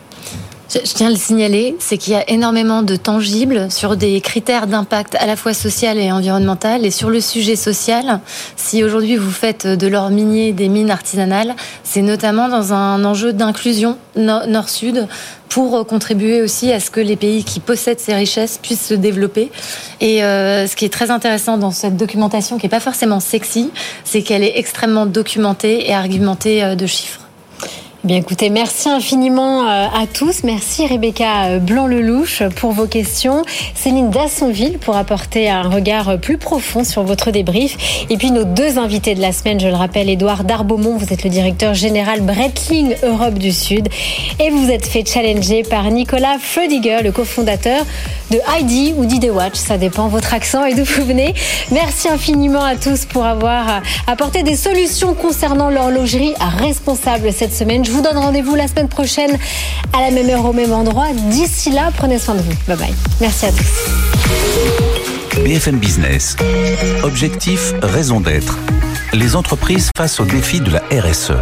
Je, 0.71 0.81
tiens 0.81 1.07
à 1.07 1.11
le 1.11 1.17
signaler, 1.17 1.77
c'est 1.79 1.97
qu'il 1.97 2.13
y 2.13 2.17
a 2.17 2.29
énormément 2.29 2.83
de 2.83 2.95
tangibles 2.95 3.71
sur 3.71 3.97
des 3.97 4.21
critères 4.21 4.67
d'impact 4.67 5.15
à 5.15 5.25
la 5.25 5.35
fois 5.35 5.55
social 5.55 5.97
et 5.97 6.13
environnemental. 6.13 6.85
Et 6.85 6.91
sur 6.91 7.09
le 7.09 7.23
sujet 7.23 7.57
social, 7.57 8.21
si 8.57 8.85
aujourd'hui 8.85 9.17
vous 9.17 9.31
faites 9.31 9.67
de 9.67 9.87
l'or 9.87 10.11
minier 10.11 10.53
des 10.53 10.69
mines 10.69 10.91
artisanales, 10.91 11.55
c'est 11.85 12.03
notamment 12.03 12.51
dans 12.51 12.75
un 12.75 13.03
enjeu 13.07 13.33
d'inclusion 13.33 13.97
nord-sud 14.17 15.09
pour 15.49 15.87
contribuer 15.87 16.43
aussi 16.43 16.71
à 16.71 16.81
ce 16.81 16.91
que 16.91 17.01
les 17.01 17.17
pays 17.17 17.45
qui 17.45 17.61
possèdent 17.61 18.01
ces 18.01 18.15
richesses 18.15 18.59
puissent 18.59 18.87
se 18.87 18.95
développer. 18.95 19.51
Et 20.03 20.23
euh, 20.23 20.67
ce 20.67 20.77
qui 20.77 20.85
est 20.85 20.93
très 20.93 21.11
intéressant 21.11 21.57
dans 21.57 21.71
cette 21.71 21.97
documentation, 21.97 22.59
qui 22.59 22.67
n'est 22.67 22.71
pas 22.71 22.81
forcément 22.81 23.21
sexy, 23.21 23.71
c'est 24.05 24.21
qu'elle 24.21 24.45
est 24.45 24.59
extrêmement 24.59 25.07
documentée 25.07 25.89
et 25.89 25.95
argumentée 25.95 26.63
euh, 26.63 26.75
de 26.75 26.85
chiffres. 26.87 27.28
Bien 28.05 28.19
écoutez, 28.19 28.49
merci 28.49 28.89
infiniment 28.89 29.65
euh, 29.65 29.87
à 29.93 30.07
tous. 30.07 30.45
Merci 30.45 30.87
Rebecca 30.87 31.47
euh, 31.47 31.59
Blanc-Lelouch 31.59 32.45
pour 32.55 32.71
vos 32.71 32.87
questions. 32.87 33.43
Céline 33.75 34.11
Dassonville 34.11 34.79
pour 34.79 34.97
apporter 34.97 35.51
un 35.51 35.69
regard 35.69 36.17
plus 36.21 36.39
profond 36.39 36.85
sur 36.85 37.03
votre 37.03 37.33
débrief. 37.33 38.07
Et 38.09 38.17
puis 38.17 38.31
nos 38.31 38.45
deux 38.45 38.79
invités 38.79 39.17
de 39.17 39.21
la 39.21 39.33
semaine, 39.33 39.59
je 39.59 39.67
le 39.67 39.75
rappelle, 39.75 40.09
Édouard 40.09 40.45
Darbeaumont, 40.45 40.97
vous 40.97 41.13
êtes 41.13 41.25
le 41.25 41.31
directeur 41.31 41.75
général 41.75 42.21
Breitling 42.21 42.95
Europe 43.03 43.35
du 43.35 43.51
Sud. 43.51 43.89
Et 44.39 44.51
vous 44.51 44.71
êtes 44.71 44.87
fait 44.87 45.05
challenger 45.05 45.65
par 45.65 45.91
Nicolas 45.91 46.39
Freudiger, 46.41 47.03
le 47.03 47.11
cofondateur 47.11 47.85
de 48.31 48.39
ID 48.61 48.95
ou 48.97 49.07
d'ID 49.07 49.31
Watch. 49.31 49.57
Ça 49.57 49.77
dépend 49.77 50.07
votre 50.07 50.35
accent 50.35 50.65
et 50.65 50.75
d'où 50.75 50.85
vous 50.85 51.05
venez. 51.05 51.35
Merci 51.73 52.09
infiniment 52.09 52.63
à 52.63 52.77
tous 52.77 53.07
pour 53.07 53.25
avoir 53.25 53.69
euh, 53.69 53.81
apporté 54.07 54.45
des 54.45 54.55
solutions 54.55 55.15
concernant 55.15 55.69
l'horlogerie 55.69 56.35
responsable 56.39 57.33
cette 57.33 57.53
semaine. 57.53 57.85
Je 57.89 57.95
vous 57.95 58.03
donne 58.03 58.19
rendez-vous 58.19 58.55
la 58.55 58.69
semaine 58.69 58.89
prochaine 58.89 59.39
à 59.97 60.03
la 60.03 60.11
même 60.11 60.29
heure 60.29 60.45
au 60.45 60.53
même 60.53 60.75
endroit. 60.75 61.07
D'ici 61.31 61.71
là, 61.71 61.91
prenez 61.97 62.19
soin 62.19 62.35
de 62.35 62.43
vous. 62.43 62.53
Bye 62.67 62.77
bye. 62.77 62.95
Merci 63.19 63.47
à 63.47 63.51
tous. 63.51 65.41
BFM 65.43 65.79
Business. 65.79 66.37
Objectif, 67.03 67.73
raison 67.83 68.21
d'être. 68.21 68.59
Les 69.15 69.37
entreprises 69.37 69.89
face 69.97 70.21
aux 70.21 70.27
défis 70.27 70.61
de 70.61 70.71
la 70.71 70.83
RSE. 71.01 71.33